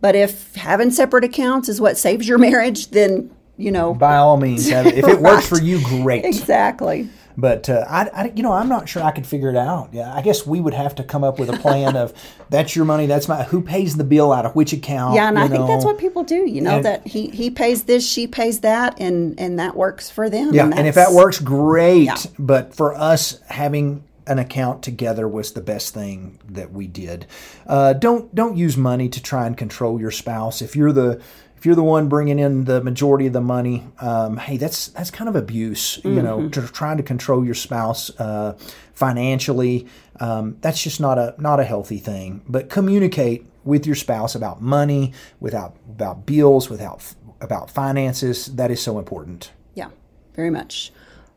But 0.00 0.14
if 0.14 0.54
having 0.54 0.90
separate 0.92 1.24
accounts 1.24 1.68
is 1.68 1.80
what 1.80 1.98
saves 1.98 2.28
your 2.28 2.38
marriage, 2.38 2.90
then 2.90 3.34
you 3.58 3.72
know, 3.72 3.92
by 3.92 4.16
all 4.16 4.36
means, 4.36 4.68
if 4.68 4.86
it 4.86 5.04
right. 5.04 5.20
works 5.20 5.46
for 5.46 5.58
you, 5.62 5.82
great. 5.84 6.24
Exactly. 6.24 7.10
But 7.36 7.68
uh, 7.68 7.84
I, 7.88 8.08
I, 8.12 8.32
you 8.34 8.42
know, 8.42 8.52
I'm 8.52 8.68
not 8.68 8.88
sure 8.88 9.00
I 9.00 9.12
could 9.12 9.24
figure 9.24 9.48
it 9.48 9.56
out. 9.56 9.90
Yeah, 9.92 10.12
I 10.12 10.22
guess 10.22 10.44
we 10.44 10.60
would 10.60 10.74
have 10.74 10.96
to 10.96 11.04
come 11.04 11.22
up 11.22 11.38
with 11.38 11.48
a 11.48 11.56
plan 11.58 11.96
of 11.96 12.12
that's 12.50 12.74
your 12.74 12.84
money, 12.84 13.06
that's 13.06 13.28
my 13.28 13.44
who 13.44 13.60
pays 13.62 13.96
the 13.96 14.02
bill 14.02 14.32
out 14.32 14.44
of 14.44 14.56
which 14.56 14.72
account. 14.72 15.14
Yeah, 15.14 15.28
and 15.28 15.38
I 15.38 15.46
know. 15.46 15.54
think 15.54 15.68
that's 15.68 15.84
what 15.84 15.98
people 15.98 16.24
do. 16.24 16.48
You 16.48 16.60
know 16.60 16.76
and, 16.76 16.84
that 16.84 17.06
he 17.06 17.28
he 17.28 17.50
pays 17.50 17.84
this, 17.84 18.08
she 18.08 18.26
pays 18.26 18.60
that, 18.60 19.00
and 19.00 19.38
and 19.38 19.58
that 19.60 19.76
works 19.76 20.10
for 20.10 20.28
them. 20.28 20.52
Yeah, 20.52 20.64
and, 20.64 20.74
and 20.78 20.88
if 20.88 20.96
that 20.96 21.12
works, 21.12 21.38
great. 21.38 22.04
Yeah. 22.04 22.16
But 22.40 22.74
for 22.74 22.94
us, 22.94 23.40
having 23.48 24.02
an 24.26 24.38
account 24.38 24.82
together 24.82 25.26
was 25.26 25.52
the 25.52 25.60
best 25.60 25.94
thing 25.94 26.38
that 26.48 26.72
we 26.72 26.86
did. 26.86 27.26
Uh, 27.66 27.92
don't 27.92 28.34
don't 28.34 28.56
use 28.56 28.76
money 28.76 29.08
to 29.08 29.22
try 29.22 29.46
and 29.46 29.56
control 29.56 30.00
your 30.00 30.10
spouse. 30.10 30.60
If 30.60 30.74
you're 30.74 30.92
the 30.92 31.20
if 31.58 31.66
you're 31.66 31.74
the 31.74 31.82
one 31.82 32.08
bringing 32.08 32.38
in 32.38 32.66
the 32.66 32.80
majority 32.80 33.26
of 33.26 33.32
the 33.32 33.40
money, 33.40 33.84
um, 33.98 34.36
hey, 34.36 34.56
that's 34.56 34.88
that's 34.88 35.10
kind 35.10 35.28
of 35.28 35.34
abuse. 35.34 35.96
Mm-hmm. 35.98 36.16
You 36.16 36.22
know, 36.22 36.38
mm-hmm. 36.38 36.50
to, 36.50 36.68
trying 36.68 36.98
to 36.98 37.02
control 37.02 37.44
your 37.44 37.54
spouse 37.54 38.10
uh, 38.20 38.56
financially. 38.94 39.88
Um, 40.20 40.56
that's 40.60 40.80
just 40.80 41.00
not 41.00 41.18
a 41.18 41.34
not 41.38 41.58
a 41.58 41.64
healthy 41.64 41.98
thing. 41.98 42.42
But 42.48 42.70
communicate 42.70 43.44
with 43.64 43.86
your 43.86 43.96
spouse 43.96 44.36
about 44.36 44.62
money, 44.62 45.12
without 45.40 45.76
about 45.88 46.26
bills, 46.26 46.70
without 46.70 47.12
about 47.40 47.70
finances. 47.72 48.46
That 48.54 48.70
is 48.70 48.80
so 48.80 48.96
important. 48.96 49.50
Yeah, 49.74 49.90
very 50.36 50.50
much. 50.50 50.92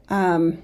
Um, 0.08 0.62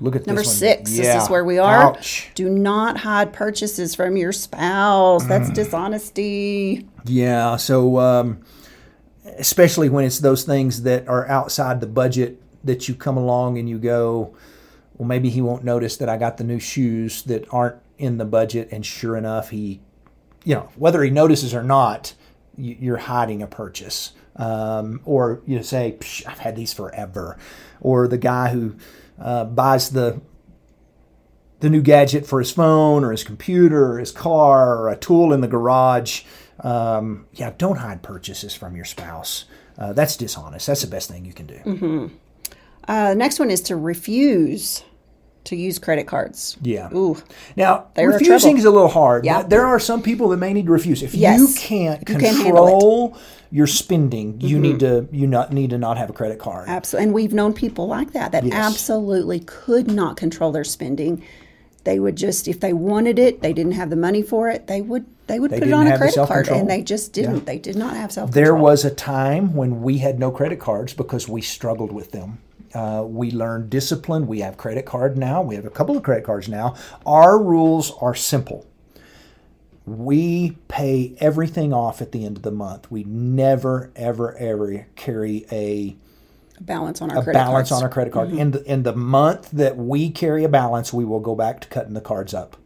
Look 0.00 0.16
at 0.16 0.26
number 0.26 0.44
six. 0.44 0.96
Yeah. 0.96 1.14
This 1.14 1.24
is 1.24 1.30
where 1.30 1.44
we 1.44 1.58
are. 1.58 1.90
Ouch. 1.90 2.30
Do 2.34 2.50
not 2.50 2.98
hide 2.98 3.32
purchases 3.32 3.94
from 3.94 4.16
your 4.16 4.32
spouse. 4.32 5.24
That's 5.24 5.50
mm. 5.50 5.54
dishonesty. 5.54 6.86
Yeah. 7.04 7.56
So, 7.56 7.98
um, 7.98 8.42
especially 9.38 9.88
when 9.88 10.04
it's 10.04 10.18
those 10.18 10.44
things 10.44 10.82
that 10.82 11.08
are 11.08 11.26
outside 11.28 11.80
the 11.80 11.86
budget 11.86 12.40
that 12.64 12.88
you 12.88 12.94
come 12.94 13.16
along 13.16 13.58
and 13.58 13.68
you 13.68 13.78
go, 13.78 14.36
well, 14.96 15.06
maybe 15.06 15.30
he 15.30 15.40
won't 15.40 15.64
notice 15.64 15.96
that 15.98 16.08
I 16.08 16.16
got 16.16 16.36
the 16.36 16.44
new 16.44 16.58
shoes 16.58 17.22
that 17.24 17.46
aren't 17.52 17.76
in 17.98 18.18
the 18.18 18.24
budget. 18.24 18.68
And 18.72 18.84
sure 18.84 19.16
enough, 19.16 19.50
he, 19.50 19.80
you 20.44 20.54
know, 20.54 20.68
whether 20.76 21.02
he 21.02 21.10
notices 21.10 21.54
or 21.54 21.62
not, 21.62 22.14
you're 22.56 22.96
hiding 22.96 23.42
a 23.42 23.46
purchase. 23.46 24.12
Um, 24.36 25.00
or 25.06 25.40
you 25.46 25.62
say, 25.62 25.96
I've 26.26 26.38
had 26.38 26.56
these 26.56 26.74
forever. 26.74 27.38
Or 27.80 28.06
the 28.08 28.18
guy 28.18 28.50
who, 28.50 28.76
uh, 29.18 29.44
buys 29.44 29.90
the 29.90 30.20
the 31.60 31.70
new 31.70 31.80
gadget 31.80 32.26
for 32.26 32.38
his 32.38 32.50
phone 32.50 33.02
or 33.02 33.10
his 33.10 33.24
computer 33.24 33.92
or 33.92 33.98
his 33.98 34.12
car 34.12 34.76
or 34.76 34.90
a 34.90 34.96
tool 34.96 35.32
in 35.32 35.40
the 35.40 35.48
garage. 35.48 36.22
Um, 36.60 37.26
yeah, 37.32 37.52
don't 37.56 37.78
hide 37.78 38.02
purchases 38.02 38.54
from 38.54 38.76
your 38.76 38.84
spouse. 38.84 39.46
Uh, 39.78 39.92
that's 39.92 40.16
dishonest. 40.16 40.66
That's 40.66 40.82
the 40.82 40.86
best 40.86 41.10
thing 41.10 41.24
you 41.24 41.32
can 41.32 41.46
do. 41.46 41.58
Mm-hmm. 41.64 42.06
Uh, 42.88 43.14
next 43.14 43.38
one 43.38 43.50
is 43.50 43.60
to 43.62 43.76
refuse 43.76 44.84
to 45.46 45.56
use 45.56 45.78
credit 45.78 46.06
cards. 46.06 46.56
Yeah. 46.60 46.92
Ooh. 46.94 47.16
Now, 47.56 47.86
refusing 47.96 48.58
is 48.58 48.64
a 48.64 48.70
little 48.70 48.88
hard. 48.88 49.24
Yeah. 49.24 49.42
There 49.42 49.64
are 49.64 49.80
some 49.80 50.02
people 50.02 50.28
that 50.30 50.36
may 50.36 50.52
need 50.52 50.66
to 50.66 50.72
refuse. 50.72 51.02
If 51.02 51.14
yes. 51.14 51.40
you 51.40 51.60
can't 51.60 52.00
you 52.08 52.18
control 52.18 53.10
can't 53.10 53.22
your 53.50 53.66
spending, 53.66 54.40
you 54.40 54.56
mm-hmm. 54.56 54.62
need 54.62 54.80
to 54.80 55.08
you 55.12 55.26
not 55.26 55.52
need 55.52 55.70
to 55.70 55.78
not 55.78 55.98
have 55.98 56.10
a 56.10 56.12
credit 56.12 56.38
card. 56.38 56.68
Absolutely. 56.68 57.04
And 57.04 57.14
we've 57.14 57.32
known 57.32 57.52
people 57.52 57.86
like 57.86 58.12
that 58.12 58.32
that 58.32 58.44
yes. 58.44 58.54
absolutely 58.54 59.40
could 59.40 59.90
not 59.90 60.16
control 60.16 60.52
their 60.52 60.64
spending. 60.64 61.24
They 61.84 62.00
would 62.00 62.16
just 62.16 62.48
if 62.48 62.58
they 62.60 62.72
wanted 62.72 63.18
it, 63.18 63.42
they 63.42 63.52
didn't 63.52 63.72
have 63.72 63.90
the 63.90 63.96
money 63.96 64.22
for 64.22 64.50
it, 64.50 64.66
they 64.66 64.82
would 64.82 65.06
they 65.28 65.38
would 65.38 65.52
they 65.52 65.60
put 65.60 65.68
it 65.68 65.72
on 65.72 65.86
a 65.86 65.96
credit 65.96 66.26
card 66.26 66.48
and 66.48 66.68
they 66.68 66.82
just 66.82 67.12
didn't. 67.12 67.36
Yeah. 67.36 67.44
They 67.44 67.58
did 67.58 67.76
not 67.76 67.96
have 67.96 68.10
self 68.10 68.32
There 68.32 68.54
was 68.54 68.84
a 68.84 68.90
time 68.90 69.54
when 69.54 69.82
we 69.82 69.98
had 69.98 70.18
no 70.18 70.32
credit 70.32 70.58
cards 70.58 70.92
because 70.92 71.28
we 71.28 71.40
struggled 71.40 71.92
with 71.92 72.10
them. 72.10 72.38
Uh, 72.76 73.02
we 73.02 73.30
learn 73.30 73.70
discipline. 73.70 74.26
We 74.26 74.40
have 74.40 74.58
credit 74.58 74.84
card 74.84 75.16
now. 75.16 75.40
We 75.40 75.54
have 75.54 75.64
a 75.64 75.70
couple 75.70 75.96
of 75.96 76.02
credit 76.02 76.24
cards 76.24 76.46
now. 76.46 76.74
Our 77.06 77.42
rules 77.42 77.90
are 78.02 78.14
simple. 78.14 78.66
We 79.86 80.58
pay 80.68 81.16
everything 81.18 81.72
off 81.72 82.02
at 82.02 82.12
the 82.12 82.26
end 82.26 82.36
of 82.36 82.42
the 82.42 82.50
month. 82.50 82.90
We 82.90 83.04
never, 83.04 83.90
ever, 83.96 84.36
ever 84.36 84.86
carry 84.94 85.46
a 85.50 85.96
balance 86.60 87.00
on 87.00 87.10
our 87.10 87.20
a 87.20 87.22
credit 87.22 87.38
balance 87.38 87.70
cards. 87.70 87.72
on 87.72 87.82
our 87.82 87.88
credit 87.88 88.12
card. 88.12 88.28
Mm-hmm. 88.28 88.38
In 88.38 88.50
the 88.50 88.72
in 88.72 88.82
the 88.82 88.94
month 88.94 89.52
that 89.52 89.78
we 89.78 90.10
carry 90.10 90.44
a 90.44 90.48
balance, 90.48 90.92
we 90.92 91.06
will 91.06 91.20
go 91.20 91.34
back 91.34 91.60
to 91.62 91.68
cutting 91.68 91.94
the 91.94 92.02
cards 92.02 92.34
up, 92.34 92.58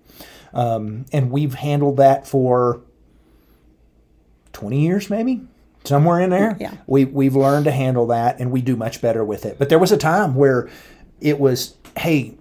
um, 0.53 1.07
and 1.12 1.31
we've 1.31 1.55
handled 1.55 1.99
that 1.99 2.27
for 2.27 2.81
twenty 4.53 4.81
years, 4.81 5.09
maybe 5.09 5.42
somewhere 5.85 6.21
in 6.21 6.31
there. 6.31 6.57
Yeah. 6.61 6.75
We 6.87 7.05
we've 7.05 7.37
learned 7.37 7.64
to 7.66 7.71
handle 7.71 8.07
that 8.09 8.40
and 8.40 8.51
we 8.51 8.61
do 8.62 8.77
much 8.77 9.01
better 9.01 9.25
with 9.25 9.47
it. 9.47 9.59
But 9.59 9.69
there 9.69 9.79
was 9.79 9.93
a 9.93 9.97
time 9.97 10.35
where 10.35 10.69
it 11.21 11.38
was, 11.38 11.77
hey, 11.97 12.37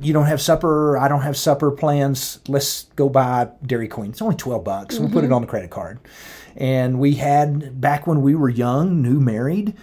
you 0.00 0.12
don't 0.12 0.26
have 0.26 0.40
supper, 0.40 0.96
I 0.98 1.08
don't 1.08 1.22
have 1.22 1.36
supper 1.36 1.70
plans. 1.70 2.40
Let's 2.48 2.84
go 2.96 3.08
buy 3.08 3.48
Dairy 3.64 3.88
Queen. 3.88 4.10
It's 4.10 4.22
only 4.22 4.36
12 4.36 4.64
bucks. 4.64 4.94
Mm-hmm. 4.94 5.04
We'll 5.04 5.12
put 5.12 5.24
it 5.24 5.32
on 5.32 5.42
the 5.42 5.48
credit 5.48 5.70
card. 5.70 5.98
And 6.56 6.98
we 6.98 7.14
had 7.14 7.80
back 7.80 8.06
when 8.06 8.22
we 8.22 8.34
were 8.34 8.48
young, 8.48 9.02
new 9.02 9.20
married, 9.20 9.74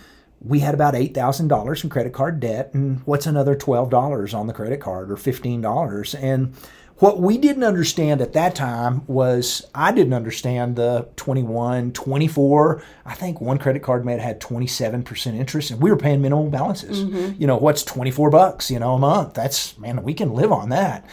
we 0.41 0.59
had 0.59 0.73
about 0.73 0.93
$8,000 0.93 1.83
in 1.83 1.89
credit 1.89 2.13
card 2.13 2.39
debt 2.39 2.73
and 2.73 3.01
what's 3.05 3.25
another 3.25 3.55
$12 3.55 4.33
on 4.33 4.47
the 4.47 4.53
credit 4.53 4.81
card 4.81 5.09
or 5.11 5.15
$15 5.15 6.19
and 6.21 6.53
what 7.03 7.19
we 7.19 7.37
didn't 7.37 7.65
understand 7.65 8.21
at 8.21 8.31
that 8.31 8.55
time 8.55 9.05
was 9.07 9.67
I 9.75 9.91
didn't 9.91 10.13
understand 10.13 10.77
the 10.77 11.09
21, 11.17 11.91
24. 11.91 12.81
I 13.05 13.13
think 13.13 13.41
one 13.41 13.57
credit 13.57 13.83
card 13.83 14.05
may 14.05 14.13
have 14.13 14.21
had 14.21 14.39
27% 14.39 15.35
interest 15.35 15.69
and 15.69 15.81
we 15.81 15.89
were 15.89 15.97
paying 15.97 16.21
minimum 16.21 16.49
balances. 16.49 17.03
Mm-hmm. 17.03 17.41
You 17.41 17.45
know, 17.45 17.57
what's 17.57 17.83
24 17.83 18.29
bucks, 18.29 18.71
you 18.71 18.79
know, 18.79 18.93
a 18.93 18.99
month? 18.99 19.33
That's, 19.33 19.77
man, 19.77 20.01
we 20.01 20.13
can 20.13 20.33
live 20.33 20.53
on 20.53 20.69
that. 20.69 21.05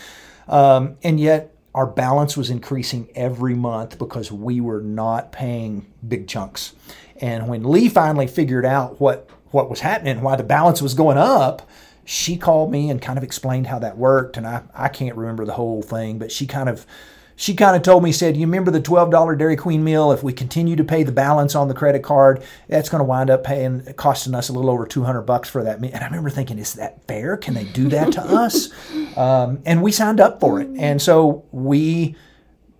Um, 0.46 0.96
and 1.03 1.18
yet 1.18 1.57
our 1.74 1.88
balance 1.88 2.37
was 2.37 2.50
increasing 2.50 3.09
every 3.16 3.57
month 3.57 3.98
because 3.98 4.31
we 4.31 4.61
were 4.61 4.83
not 4.83 5.33
paying 5.33 5.92
big 6.07 6.29
chunks. 6.29 6.72
And 7.20 7.48
when 7.48 7.64
Lee 7.64 7.88
finally 7.88 8.29
figured 8.29 8.64
out 8.64 9.00
what, 9.00 9.29
what 9.46 9.68
was 9.68 9.81
happening, 9.81 10.20
why 10.20 10.37
the 10.37 10.44
balance 10.44 10.81
was 10.81 10.94
going 10.94 11.18
up, 11.18 11.68
she 12.11 12.37
called 12.37 12.73
me 12.73 12.90
and 12.90 13.01
kind 13.01 13.16
of 13.16 13.23
explained 13.23 13.68
how 13.68 13.79
that 13.79 13.96
worked. 13.96 14.37
And 14.37 14.44
I, 14.44 14.62
I 14.75 14.88
can't 14.88 15.14
remember 15.14 15.44
the 15.44 15.53
whole 15.53 15.81
thing, 15.81 16.18
but 16.18 16.33
she 16.33 16.44
kind 16.44 16.68
of 16.68 16.85
she 17.37 17.55
kind 17.55 17.77
of 17.77 17.83
told 17.83 18.03
me, 18.03 18.11
said, 18.11 18.37
You 18.37 18.46
remember 18.46 18.73
the 18.73 18.81
$12 18.81 19.38
Dairy 19.38 19.55
Queen 19.55 19.85
meal? 19.85 20.11
If 20.11 20.25
we 20.25 20.33
continue 20.33 20.75
to 20.75 20.83
pay 20.83 21.05
the 21.05 21.12
balance 21.12 21.55
on 21.55 21.68
the 21.68 21.75
credit 21.75 22.03
card, 22.03 22.42
that's 22.68 22.88
going 22.88 22.99
to 22.99 23.05
wind 23.05 23.31
up 23.31 23.44
paying, 23.44 23.83
costing 23.94 24.35
us 24.35 24.49
a 24.49 24.53
little 24.53 24.70
over 24.70 24.87
200 24.87 25.23
bucks 25.23 25.49
for 25.49 25.62
that 25.62 25.81
meal. 25.81 25.92
And 25.94 26.03
I 26.03 26.09
remember 26.09 26.31
thinking, 26.31 26.59
Is 26.59 26.75
that 26.75 27.07
fair? 27.07 27.37
Can 27.37 27.55
they 27.55 27.64
do 27.64 27.88
that 27.90 28.12
to 28.14 28.20
us? 28.20 28.70
Um, 29.16 29.61
and 29.66 29.83
we 29.83 29.90
signed 29.90 30.20
up 30.20 30.40
for 30.40 30.61
it. 30.61 30.68
And 30.77 31.03
so 31.03 31.44
we 31.51 32.14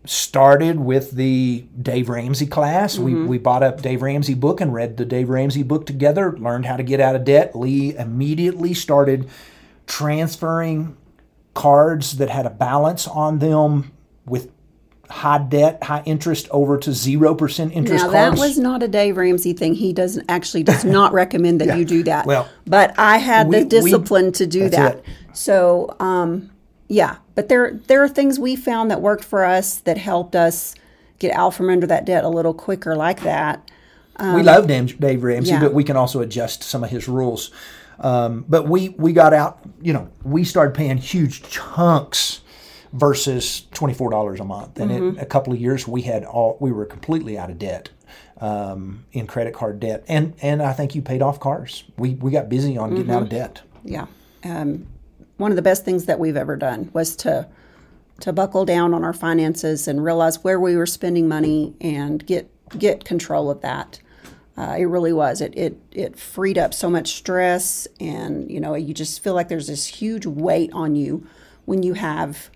started 0.04 0.80
with 0.80 1.12
the 1.12 1.66
Dave 1.80 2.08
Ramsey 2.08 2.46
class. 2.46 2.98
We, 2.98 3.14
we 3.14 3.38
bought 3.38 3.62
a 3.62 3.76
Dave 3.80 4.02
Ramsey 4.02 4.34
book 4.34 4.60
and 4.60 4.72
read 4.72 4.96
the 4.96 5.04
Dave 5.04 5.28
Ramsey 5.28 5.62
book 5.62 5.84
together, 5.86 6.36
learned 6.38 6.66
how 6.66 6.76
to 6.76 6.82
get 6.82 7.00
out 7.00 7.14
of 7.14 7.24
debt. 7.24 7.54
Lee 7.54 7.94
immediately 7.96 8.72
started 8.72 9.28
transferring 9.86 10.96
cards 11.54 12.16
that 12.16 12.30
had 12.30 12.46
a 12.46 12.50
balance 12.50 13.06
on 13.06 13.40
them 13.40 13.92
with 14.24 14.50
high 15.10 15.38
debt, 15.38 15.82
high 15.82 16.02
interest 16.06 16.48
over 16.50 16.78
to 16.78 16.90
0% 16.90 17.72
interest 17.72 18.04
Now 18.04 18.10
that 18.10 18.38
was 18.38 18.56
not 18.58 18.82
a 18.82 18.88
Dave 18.88 19.16
Ramsey 19.16 19.52
thing. 19.52 19.74
He 19.74 19.92
doesn't 19.92 20.24
actually 20.28 20.62
does 20.62 20.84
not 20.98 21.12
recommend 21.12 21.60
that 21.60 21.76
you 21.76 21.84
do 21.84 22.02
that. 22.04 22.26
Well, 22.26 22.48
but 22.66 22.94
I 22.98 23.18
had 23.18 23.48
we- 23.48 23.56
the 23.56 23.82
we- 23.82 23.90
discipline 23.90 24.32
to 24.32 24.46
do 24.46 24.68
that. 24.70 24.96
it. 24.96 25.04
So, 25.32 25.94
um, 26.00 26.50
yeah. 26.88 27.16
But 27.40 27.48
there 27.48 27.81
there 27.87 28.05
are 28.05 28.09
things 28.09 28.38
we 28.38 28.55
found 28.55 28.90
that 28.90 29.00
worked 29.00 29.24
for 29.24 29.46
us 29.46 29.79
that 29.79 29.96
helped 29.96 30.37
us 30.37 30.74
get 31.18 31.35
out 31.35 31.55
from 31.55 31.70
under 31.70 31.87
that 31.87 32.05
debt 32.05 32.22
a 32.22 32.29
little 32.29 32.53
quicker, 32.53 32.94
like 32.94 33.22
that. 33.22 33.70
we 34.18 34.42
love 34.42 34.66
Dave, 34.66 35.00
Dave 35.00 35.22
Ramsey, 35.22 35.53
yeah. 35.53 35.61
but 35.61 35.72
we 35.72 35.83
can 35.83 35.96
also 35.96 36.20
adjust 36.20 36.62
some 36.62 36.85
of 36.85 36.90
his 36.90 37.09
rules. 37.09 37.50
Um, 37.98 38.44
but 38.46 38.68
we 38.68 38.90
we 38.90 39.14
got 39.14 39.33
out, 39.33 39.61
you 39.81 39.94
know, 39.94 40.11
we 40.22 40.44
started 40.44 40.74
paying 40.74 40.98
huge 40.98 41.42
chunks 41.48 42.42
versus 42.92 43.62
twenty 43.72 43.94
four 43.94 44.11
dollars 44.11 44.38
a 44.38 44.44
month, 44.44 44.79
and 44.79 44.90
Mm-hmm. 44.90 45.16
in 45.16 45.18
a 45.18 45.24
couple 45.24 45.55
of 45.55 45.59
years 45.59 45.88
we 45.88 46.03
had 46.03 46.26
all 46.26 46.59
we 46.61 46.70
were 46.70 46.85
completely 46.85 47.38
out 47.38 47.48
of 47.48 47.59
debt 47.59 47.88
um, 48.42 49.07
in 49.12 49.26
credit 49.26 49.55
card 49.55 49.81
debt, 49.81 50.05
and 50.09 50.35
and 50.42 50.61
I 50.61 50.74
think 50.74 50.94
you 50.94 51.00
paid 51.00 51.22
off 51.22 51.40
cars. 51.40 51.85
We 51.96 52.16
we 52.16 52.31
got 52.33 52.50
busy 52.50 52.76
on 52.76 52.90
getting 52.90 53.05
Mm-hmm. 53.07 53.12
out 53.14 53.22
of 53.22 53.29
debt. 53.31 53.62
Yeah. 53.83 54.07
Um, 54.44 54.87
one 55.40 55.50
of 55.50 55.57
the 55.57 55.62
best 55.62 55.85
things 55.85 56.05
that 56.05 56.18
we've 56.18 56.37
ever 56.37 56.55
done 56.55 56.90
was 56.92 57.16
to 57.16 57.48
to 58.20 58.33
buckle 58.35 58.66
down 58.66 58.92
on 58.92 59.03
our 59.03 59.14
finances 59.14 59.88
and 59.88 60.05
realize 60.05 60.44
where 60.44 60.61
we 60.61 60.76
were 60.76 60.85
spending 60.85 61.26
money 61.26 61.74
and 61.81 62.24
get 62.26 62.50
get 62.79 63.05
control 63.05 63.50
of 63.50 63.62
that. 63.62 63.98
Uh, 64.59 64.76
it 64.79 64.85
really 64.85 65.14
was. 65.14 65.40
It, 65.40 65.57
it 65.57 65.79
it 65.92 66.18
freed 66.18 66.59
up 66.59 66.74
so 66.74 66.90
much 66.90 67.14
stress, 67.14 67.88
and 67.98 68.50
you 68.50 68.61
know 68.61 68.74
you 68.74 68.92
just 68.92 69.22
feel 69.22 69.33
like 69.33 69.48
there's 69.48 69.68
this 69.68 69.87
huge 69.87 70.26
weight 70.26 70.70
on 70.74 70.94
you 70.94 71.26
when 71.64 71.83
you 71.83 71.94
have, 71.94 72.50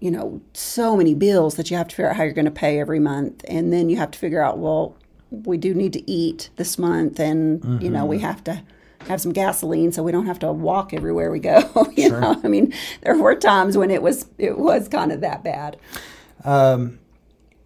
you 0.00 0.10
know, 0.10 0.40
so 0.54 0.96
many 0.96 1.14
bills 1.14 1.56
that 1.56 1.70
you 1.70 1.76
have 1.76 1.88
to 1.88 1.96
figure 1.96 2.08
out 2.08 2.16
how 2.16 2.22
you're 2.22 2.32
going 2.32 2.44
to 2.46 2.50
pay 2.50 2.80
every 2.80 3.00
month, 3.00 3.44
and 3.46 3.70
then 3.70 3.90
you 3.90 3.96
have 3.96 4.10
to 4.12 4.18
figure 4.18 4.42
out, 4.42 4.58
well, 4.58 4.96
we 5.30 5.58
do 5.58 5.74
need 5.74 5.92
to 5.92 6.10
eat 6.10 6.48
this 6.56 6.78
month, 6.78 7.20
and 7.20 7.82
you 7.82 7.90
know 7.90 8.06
we 8.06 8.20
have 8.20 8.42
to 8.44 8.62
have 9.08 9.20
some 9.20 9.32
gasoline 9.32 9.92
so 9.92 10.02
we 10.02 10.12
don't 10.12 10.26
have 10.26 10.38
to 10.40 10.52
walk 10.52 10.92
everywhere 10.92 11.30
we 11.30 11.38
go. 11.38 11.60
you 11.96 12.10
know, 12.10 12.40
I 12.42 12.48
mean, 12.48 12.72
there 13.02 13.16
were 13.16 13.34
times 13.34 13.76
when 13.76 13.90
it 13.90 14.02
was 14.02 14.26
it 14.38 14.58
was 14.58 14.88
kind 14.88 15.12
of 15.12 15.20
that 15.20 15.42
bad. 15.44 15.76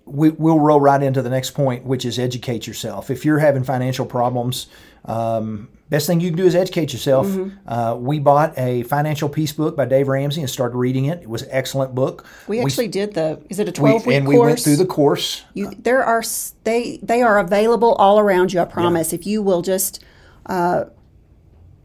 we, 0.06 0.30
we'll 0.30 0.60
roll 0.60 0.80
right 0.80 1.02
into 1.02 1.22
the 1.22 1.30
next 1.30 1.52
point, 1.52 1.84
which 1.84 2.04
is 2.04 2.18
educate 2.18 2.66
yourself. 2.66 3.10
If 3.10 3.24
you're 3.24 3.38
having 3.38 3.64
financial 3.64 4.04
problems, 4.04 4.66
um, 5.06 5.68
best 5.88 6.06
thing 6.06 6.20
you 6.20 6.30
can 6.30 6.36
do 6.36 6.44
is 6.44 6.54
educate 6.54 6.92
yourself. 6.92 7.26
Mm-hmm. 7.26 7.68
Uh, 7.68 7.94
we 7.96 8.18
bought 8.18 8.56
a 8.58 8.82
financial 8.84 9.28
peace 9.28 9.52
book 9.52 9.76
by 9.76 9.84
Dave 9.84 10.08
Ramsey 10.08 10.40
and 10.40 10.50
started 10.50 10.76
reading 10.76 11.06
it. 11.06 11.22
It 11.22 11.28
was 11.28 11.42
an 11.42 11.48
excellent 11.50 11.94
book. 11.94 12.26
We 12.48 12.60
actually 12.60 12.88
did 12.88 13.14
the. 13.14 13.40
Is 13.48 13.58
it 13.58 13.68
a 13.68 13.70
we, 13.82 13.90
twelve 13.90 14.06
week 14.06 14.16
and 14.16 14.26
course? 14.26 14.34
we 14.34 14.40
went 14.40 14.60
through 14.60 14.76
the 14.76 14.86
course. 14.86 15.44
You, 15.54 15.70
there 15.78 16.02
are 16.04 16.22
they 16.64 16.98
they 17.02 17.22
are 17.22 17.38
available 17.38 17.94
all 17.94 18.18
around 18.18 18.52
you. 18.52 18.60
I 18.60 18.64
promise. 18.64 19.12
If 19.12 19.26
you 19.26 19.42
will 19.42 19.62
just, 19.62 20.04
uh, 20.46 20.84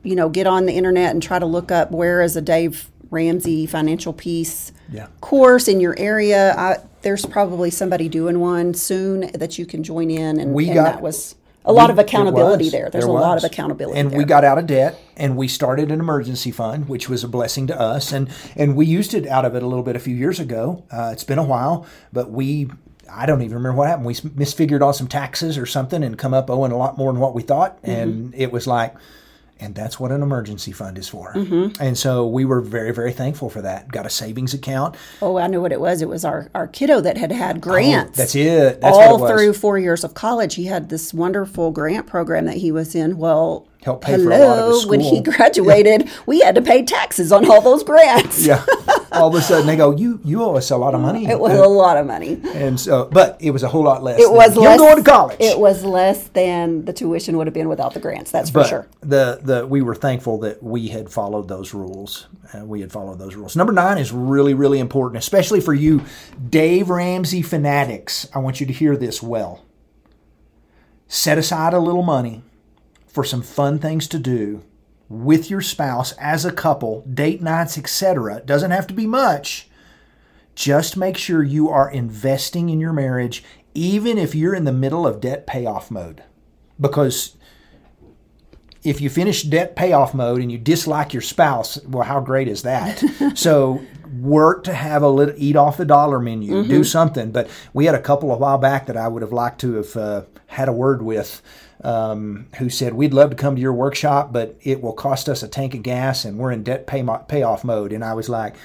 you 0.04 0.16
know, 0.16 0.30
get 0.30 0.48
on 0.48 0.66
the 0.66 0.74
internet 0.74 1.12
and 1.12 1.22
try 1.22 1.40
to 1.40 1.46
look 1.46 1.72
up 1.72 1.92
where 1.92 2.22
is 2.22 2.36
a 2.36 2.42
Dave 2.42 2.90
Ramsey 3.12 3.66
financial 3.66 4.14
peace 4.14 4.72
Yeah. 4.92 5.08
course 5.22 5.68
in 5.68 5.80
your 5.80 5.96
area. 5.98 6.56
I, 6.58 6.78
there's 7.02 7.26
probably 7.26 7.70
somebody 7.70 8.08
doing 8.10 8.40
one 8.40 8.74
soon 8.74 9.32
that 9.34 9.58
you 9.58 9.66
can 9.66 9.84
join 9.84 10.10
in, 10.12 10.40
and, 10.40 10.54
We 10.54 10.68
and 10.68 10.76
got- 10.76 10.84
that 10.94 11.02
was 11.02 11.36
a 11.66 11.74
lot 11.74 11.90
of 11.90 12.00
accountability 12.00 12.66
was. 12.66 12.72
there. 12.72 12.90
There's 12.90 13.04
There 13.04 13.14
a 13.14 13.20
lot 13.20 13.38
of 13.38 13.44
accountability 13.44 14.00
and 14.00 14.10
there. 14.12 14.18
we 14.18 14.24
got 14.24 14.44
out 14.46 14.58
of 14.58 14.66
debt 14.66 14.98
and 15.18 15.36
we 15.36 15.48
started 15.48 15.92
an 15.92 16.00
emergency 16.00 16.52
fund 16.52 16.88
which 16.88 17.10
was 17.10 17.24
a 17.24 17.28
blessing 17.28 17.68
to 17.68 17.80
us 17.80 18.12
and 18.14 18.30
and 18.56 18.76
we 18.78 18.86
used 18.86 19.14
it 19.14 19.28
out 19.28 19.44
of 19.46 19.56
it 19.56 19.62
a 19.62 19.68
little 19.68 19.84
bit 19.84 19.96
a 19.96 20.00
few 20.00 20.16
years 20.16 20.40
ago 20.40 20.84
uh, 20.90 21.10
it's 21.12 21.26
been 21.26 21.38
a 21.38 21.44
while 21.44 21.86
but 22.14 22.32
we 22.32 22.70
I 23.12 23.26
don't 23.26 23.42
even 23.42 23.56
remember 23.58 23.78
what 23.78 23.88
happened. 23.88 24.06
We 24.06 24.14
misfigured 24.14 24.82
on 24.82 24.94
some 24.94 25.08
taxes 25.08 25.58
or 25.58 25.66
something 25.66 26.02
and 26.04 26.18
come 26.18 26.34
up 26.34 26.50
owing 26.50 26.72
a 26.72 26.78
lot 26.78 26.98
more 26.98 27.12
than 27.12 27.20
what 27.20 27.34
we 27.36 27.42
thought. 27.42 27.82
Mm-hmm. 27.82 27.92
And 27.92 28.36
it 28.36 28.52
was 28.52 28.68
like, 28.68 28.94
and 29.60 29.76
that's 29.76 30.00
what 30.00 30.12
an 30.12 30.22
emergency 30.22 30.72
fund 30.72 30.98
is 30.98 31.08
for. 31.08 31.34
Mm-hmm. 31.34 31.82
And 31.82 31.98
so 31.98 32.28
we 32.28 32.46
were 32.46 32.62
very, 32.62 32.94
very 32.94 33.12
thankful 33.14 33.50
for 33.50 33.62
that. 33.62 33.90
Got 33.90 34.06
a 34.06 34.10
savings 34.10 34.54
account. 34.54 34.96
oh, 35.22 35.38
I 35.38 35.48
knew 35.48 35.62
what 35.62 35.72
it 35.72 35.82
was. 35.82 36.02
It 36.02 36.10
was 36.10 36.26
our 36.26 36.50
our 36.54 36.68
kiddo 36.68 37.02
that 37.02 37.18
had 37.18 37.32
had 37.32 37.62
grants. 37.62 38.18
Oh, 38.18 38.22
that's 38.22 38.36
it. 38.36 38.82
That's 38.82 38.98
all 38.98 39.20
what 39.20 39.30
it 39.30 39.34
was. 39.34 39.42
through 39.42 39.54
four 39.54 39.78
years 39.78 40.04
of 40.04 40.14
college, 40.14 40.56
he 40.56 40.66
had 40.66 40.90
this 40.90 41.14
wonderful 41.14 41.72
grant 41.72 42.08
program 42.08 42.46
that 42.46 42.58
he 42.58 42.72
was 42.72 42.96
in. 42.96 43.18
Well, 43.18 43.69
Helped 43.84 44.04
pay 44.04 44.22
for 44.22 44.30
a 44.30 44.38
lot 44.40 44.60
of 44.60 44.74
his 44.74 44.86
when 44.86 45.00
he 45.00 45.22
school. 45.22 45.22
graduated, 45.36 46.10
we 46.26 46.42
had 46.42 46.54
to 46.56 46.62
pay 46.62 46.84
taxes 46.84 47.32
on 47.32 47.50
all 47.50 47.62
those 47.62 47.82
grants. 47.82 48.46
Yeah. 48.46 48.66
All 49.12 49.30
of 49.30 49.36
a 49.36 49.42
sudden 49.42 49.66
they 49.66 49.76
go, 49.76 49.96
you 49.96 50.20
you 50.24 50.44
owe 50.44 50.56
us 50.56 50.70
a 50.70 50.78
lot 50.78 50.94
of 50.94 51.02
money. 51.02 51.26
It 51.26 51.40
was 51.40 51.58
a 51.58 51.68
lot 51.68 51.98
of 51.98 52.06
money. 52.06 52.40
and 52.54 52.80
so, 52.80 53.06
but 53.12 53.38
it 53.42 53.52
was 53.52 53.64
a 53.64 53.68
whole 53.68 53.84
lot 53.84 54.04
less. 54.04 54.20
It 54.20 54.32
was 54.32 54.56
less, 54.56 54.78
going 54.78 54.98
to 54.98 55.04
college. 55.04 55.38
It 55.40 55.58
was 55.58 55.84
less 55.84 56.28
than 56.28 56.86
the 56.86 56.94
tuition 56.94 57.36
would 57.38 57.48
have 57.48 57.54
been 57.54 57.70
without 57.70 57.96
the 57.96 58.00
grants. 58.00 58.32
That's 58.32 58.50
for 58.50 58.60
but 58.60 58.68
sure. 58.68 58.88
the 59.00 59.40
the 59.42 59.66
we 59.66 59.82
were 59.82 59.96
thankful 59.96 60.38
that 60.40 60.62
we 60.62 60.90
had 60.90 61.10
followed 61.10 61.48
those 61.48 61.74
rules. 61.74 62.28
Uh, 62.54 62.66
we 62.66 62.82
had 62.82 62.92
followed 62.92 63.18
those 63.18 63.36
rules. 63.36 63.56
Number 63.56 63.74
nine 63.74 63.98
is 63.98 64.12
really 64.12 64.54
really 64.54 64.80
important, 64.80 65.24
especially 65.24 65.60
for 65.60 65.74
you 65.74 66.04
Dave 66.50 66.90
Ramsey 66.90 67.42
fanatics. 67.42 68.28
I 68.36 68.40
want 68.40 68.60
you 68.60 68.68
to 68.68 68.74
hear 68.74 68.96
this 68.96 69.24
well. 69.24 69.66
Set 71.08 71.40
aside 71.40 71.74
a 71.74 71.80
little 71.80 72.04
money 72.04 72.44
for 73.10 73.24
some 73.24 73.42
fun 73.42 73.80
things 73.80 74.08
to 74.08 74.20
do 74.20 74.64
with 75.10 75.50
your 75.50 75.62
spouse 75.62 76.12
as 76.14 76.46
a 76.46 76.52
couple, 76.52 77.02
date 77.02 77.42
nights, 77.42 77.78
etc. 77.78 78.42
Doesn't 78.46 78.72
have 78.72 78.88
to 78.88 78.94
be 78.94 79.08
much. 79.08 79.68
Just 80.56 80.96
make 80.96 81.18
sure 81.18 81.42
you 81.42 81.70
are 81.70 81.90
investing 81.90 82.70
in 82.70 82.80
your 82.80 82.94
marriage, 82.94 83.44
even 83.74 84.18
if 84.18 84.36
you're 84.36 84.54
in 84.54 84.66
the 84.66 84.72
middle 84.72 85.08
of 85.08 85.20
debt 85.20 85.48
payoff 85.48 85.90
mode. 85.90 86.24
Because 86.80 87.36
if 88.84 89.02
you 89.02 89.10
finish 89.10 89.44
debt 89.44 89.76
payoff 89.76 90.14
mode 90.14 90.42
and 90.42 90.52
you 90.52 90.58
dislike 90.58 91.14
your 91.14 91.22
spouse, 91.22 91.82
well, 91.86 92.04
how 92.04 92.20
great 92.20 92.48
is 92.48 92.62
that? 92.64 93.04
so 93.36 93.82
work 94.20 94.64
to 94.66 94.74
have 94.74 95.02
a 95.02 95.10
little 95.10 95.36
eat 95.38 95.56
off 95.56 95.78
the 95.78 95.86
dollar 95.86 96.20
menu, 96.20 96.64
do 96.68 96.84
something. 96.84 97.32
But 97.32 97.50
we 97.74 97.86
had 97.86 97.96
a 97.96 98.02
couple 98.02 98.32
a 98.32 98.38
while 98.38 98.58
back 98.58 98.86
that 98.88 98.98
I 98.98 99.08
would 99.08 99.22
have 99.22 99.34
liked 99.34 99.62
to 99.62 99.74
have 99.76 99.96
uh, 99.96 100.22
had 100.48 100.70
a 100.70 100.74
word 100.74 101.02
with. 101.02 101.42
Um, 101.82 102.48
who 102.58 102.70
said 102.70 102.94
we'd 102.94 103.14
love 103.14 103.30
to 103.30 103.38
come 103.38 103.56
to 103.56 103.62
your 103.62 103.72
workshop, 103.72 104.34
but 104.34 104.58
it 104.64 104.82
will 104.82 104.92
cost 104.92 105.30
us 105.30 105.44
a 105.44 105.48
tank 105.48 105.74
of 105.74 105.82
gas, 105.82 106.26
and 106.26 106.38
we're 106.38 106.52
in 106.52 106.62
debt 106.64 106.88
pay 106.88 107.06
payoff 107.30 107.64
mode. 107.64 107.94
And 107.94 108.04
I 108.04 108.14
was 108.14 108.28
like, 108.28 108.56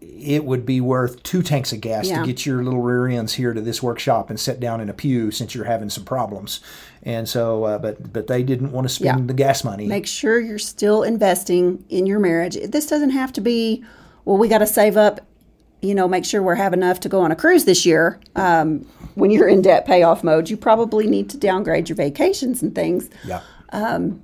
it 0.00 0.46
would 0.46 0.64
be 0.64 0.80
worth 0.80 1.22
two 1.22 1.42
tanks 1.42 1.70
of 1.74 1.82
gas 1.82 2.08
Yeah. 2.08 2.20
to 2.20 2.26
get 2.26 2.46
your 2.46 2.62
little 2.64 2.80
rear 2.80 3.06
ends 3.08 3.34
here 3.34 3.52
to 3.52 3.60
this 3.60 3.82
workshop 3.82 4.30
and 4.30 4.40
sit 4.40 4.58
down 4.58 4.80
in 4.80 4.88
a 4.88 4.94
pew 4.94 5.30
since 5.30 5.54
you're 5.54 5.66
having 5.66 5.90
some 5.90 6.04
problems. 6.04 6.60
And 7.02 7.28
so, 7.28 7.64
uh, 7.64 7.78
but 7.78 8.10
but 8.10 8.26
they 8.26 8.42
didn't 8.42 8.72
want 8.72 8.86
to 8.88 8.94
spend 8.94 9.20
Yeah. 9.20 9.26
the 9.26 9.34
gas 9.34 9.62
money. 9.62 9.86
Make 9.86 10.06
sure 10.06 10.40
you're 10.40 10.58
still 10.58 11.02
investing 11.02 11.84
in 11.90 12.06
your 12.06 12.20
marriage. 12.20 12.56
This 12.70 12.86
doesn't 12.86 13.10
have 13.10 13.34
to 13.34 13.42
be, 13.42 13.84
well, 14.24 14.38
we 14.38 14.48
got 14.48 14.58
to 14.58 14.66
save 14.66 14.96
up, 14.96 15.20
you 15.82 15.94
know, 15.94 16.06
make 16.08 16.24
sure 16.24 16.42
we 16.42 16.56
have 16.56 16.72
enough 16.72 17.00
to 17.00 17.08
go 17.08 17.20
on 17.20 17.32
a 17.32 17.36
cruise 17.36 17.64
this 17.64 17.86
year. 17.86 18.20
Um, 18.36 18.80
when 19.14 19.30
you're 19.30 19.48
in 19.48 19.62
debt 19.62 19.86
payoff 19.86 20.22
mode, 20.22 20.50
you 20.50 20.56
probably 20.56 21.06
need 21.06 21.30
to 21.30 21.36
downgrade 21.36 21.88
your 21.88 21.96
vacations 21.96 22.62
and 22.62 22.74
things. 22.74 23.08
yeah, 23.72 24.20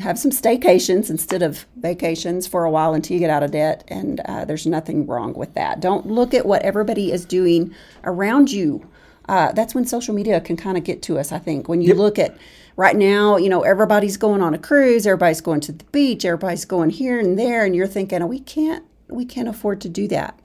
have 0.00 0.18
some 0.18 0.30
staycations 0.30 1.10
instead 1.10 1.42
of 1.42 1.66
vacations 1.76 2.46
for 2.46 2.64
a 2.64 2.70
while 2.70 2.94
until 2.94 3.14
you 3.14 3.20
get 3.20 3.30
out 3.30 3.42
of 3.42 3.52
debt. 3.52 3.84
And 3.88 4.20
uh, 4.20 4.44
there's 4.44 4.66
nothing 4.66 5.06
wrong 5.06 5.34
with 5.34 5.54
that. 5.54 5.80
Don't 5.80 6.06
look 6.06 6.34
at 6.34 6.46
what 6.46 6.62
everybody 6.62 7.12
is 7.12 7.24
doing 7.24 7.74
around 8.04 8.50
you. 8.50 8.88
Uh, 9.28 9.52
that's 9.52 9.74
when 9.74 9.84
social 9.84 10.14
media 10.14 10.40
can 10.40 10.56
kind 10.56 10.76
of 10.76 10.84
get 10.84 11.02
to 11.02 11.18
us, 11.18 11.30
I 11.30 11.38
think. 11.38 11.68
When 11.68 11.82
you 11.82 11.94
look 11.94 12.18
at 12.18 12.36
right 12.76 12.96
now, 12.96 13.36
you 13.36 13.48
know, 13.48 13.62
everybody's 13.62 14.16
going 14.16 14.42
on 14.42 14.54
a 14.54 14.58
cruise, 14.58 15.06
everybody's 15.06 15.40
going 15.40 15.60
to 15.60 15.72
the 15.72 15.84
beach, 15.84 16.24
everybody's 16.24 16.64
going 16.64 16.90
here 16.90 17.20
and 17.20 17.38
there, 17.38 17.64
and 17.64 17.76
you're 17.76 17.86
thinking, 17.86 18.26
we 18.26 18.40
can't, 18.40 18.84
we 19.08 19.24
can't 19.24 19.48
afford 19.48 19.80
to 19.82 19.88
do 19.88 20.08
that. 20.08 20.39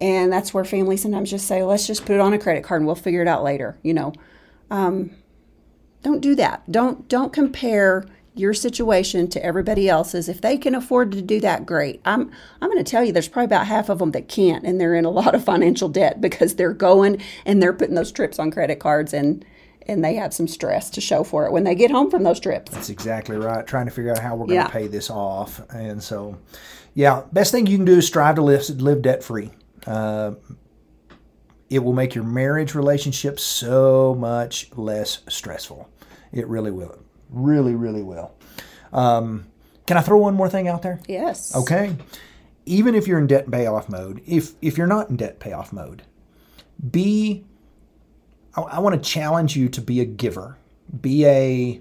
And 0.00 0.32
that's 0.32 0.52
where 0.52 0.64
families 0.64 1.02
sometimes 1.02 1.30
just 1.30 1.46
say, 1.46 1.62
let's 1.62 1.86
just 1.86 2.04
put 2.04 2.14
it 2.14 2.20
on 2.20 2.32
a 2.34 2.38
credit 2.38 2.64
card 2.64 2.80
and 2.80 2.86
we'll 2.86 2.94
figure 2.96 3.22
it 3.22 3.28
out 3.28 3.42
later. 3.42 3.78
You 3.82 3.94
know, 3.94 4.12
um, 4.70 5.10
don't 6.02 6.20
do 6.20 6.34
that. 6.36 6.70
Don't 6.70 7.08
don't 7.08 7.32
compare 7.32 8.04
your 8.34 8.52
situation 8.52 9.26
to 9.28 9.42
everybody 9.42 9.88
else's. 9.88 10.28
If 10.28 10.42
they 10.42 10.58
can 10.58 10.74
afford 10.74 11.10
to 11.12 11.22
do 11.22 11.40
that, 11.40 11.64
great. 11.64 12.00
I'm 12.04 12.30
I'm 12.60 12.70
going 12.70 12.82
to 12.84 12.88
tell 12.90 13.02
you, 13.02 13.12
there's 13.12 13.28
probably 13.28 13.46
about 13.46 13.66
half 13.66 13.88
of 13.88 13.98
them 13.98 14.10
that 14.12 14.28
can't, 14.28 14.64
and 14.64 14.78
they're 14.80 14.94
in 14.94 15.04
a 15.06 15.10
lot 15.22 15.34
of 15.34 15.42
financial 15.44 15.88
debt 15.88 16.20
because 16.20 16.56
they're 16.56 16.74
going 16.74 17.22
and 17.46 17.62
they're 17.62 17.72
putting 17.72 17.94
those 17.94 18.12
trips 18.12 18.38
on 18.38 18.50
credit 18.50 18.78
cards 18.78 19.12
and 19.14 19.44
and 19.88 20.04
they 20.04 20.14
have 20.16 20.34
some 20.34 20.48
stress 20.48 20.90
to 20.90 21.00
show 21.00 21.22
for 21.22 21.46
it 21.46 21.52
when 21.52 21.62
they 21.64 21.74
get 21.74 21.92
home 21.92 22.10
from 22.10 22.24
those 22.24 22.40
trips. 22.40 22.72
that's 22.72 22.90
exactly 22.90 23.36
right. 23.36 23.64
Trying 23.66 23.86
to 23.86 23.92
figure 23.92 24.10
out 24.10 24.18
how 24.18 24.34
we're 24.34 24.46
going 24.46 24.56
Yeah. 24.56 24.66
to 24.66 24.72
pay 24.72 24.88
this 24.88 25.10
off. 25.10 25.60
And 25.70 26.02
so, 26.02 26.36
yeah, 26.94 27.22
best 27.32 27.52
thing 27.52 27.68
you 27.68 27.76
can 27.76 27.84
do 27.86 27.98
is 27.98 28.06
strive 28.06 28.34
to 28.34 28.42
live 28.42 28.68
live 28.80 29.00
debt 29.02 29.22
free. 29.22 29.52
Uh, 29.86 30.32
it 31.68 31.80
will 31.80 31.92
make 31.92 32.14
your 32.14 32.24
marriage 32.24 32.74
relationship 32.74 33.40
so 33.40 34.14
much 34.14 34.70
less 34.76 35.20
stressful. 35.28 35.88
It 36.32 36.46
really 36.48 36.70
will. 36.70 36.98
Really, 37.30 37.74
really 37.74 38.02
will. 38.02 38.32
Um, 38.92 39.46
can 39.86 39.96
I 39.96 40.00
throw 40.00 40.18
one 40.18 40.34
more 40.34 40.48
thing 40.48 40.68
out 40.68 40.82
there? 40.82 41.00
Yes. 41.08 41.54
Okay. 41.54 41.96
Even 42.66 42.94
if 42.94 43.06
you're 43.06 43.18
in 43.18 43.26
debt 43.26 43.50
payoff 43.50 43.88
mode, 43.88 44.22
if 44.26 44.52
if 44.60 44.76
you're 44.76 44.86
not 44.86 45.10
in 45.10 45.16
debt 45.16 45.38
payoff 45.38 45.72
mode, 45.72 46.02
be 46.90 47.44
I, 48.56 48.62
I 48.62 48.78
want 48.80 49.00
to 49.00 49.10
challenge 49.10 49.56
you 49.56 49.68
to 49.68 49.80
be 49.80 50.00
a 50.00 50.04
giver. 50.04 50.56
Be 51.00 51.26
a 51.26 51.80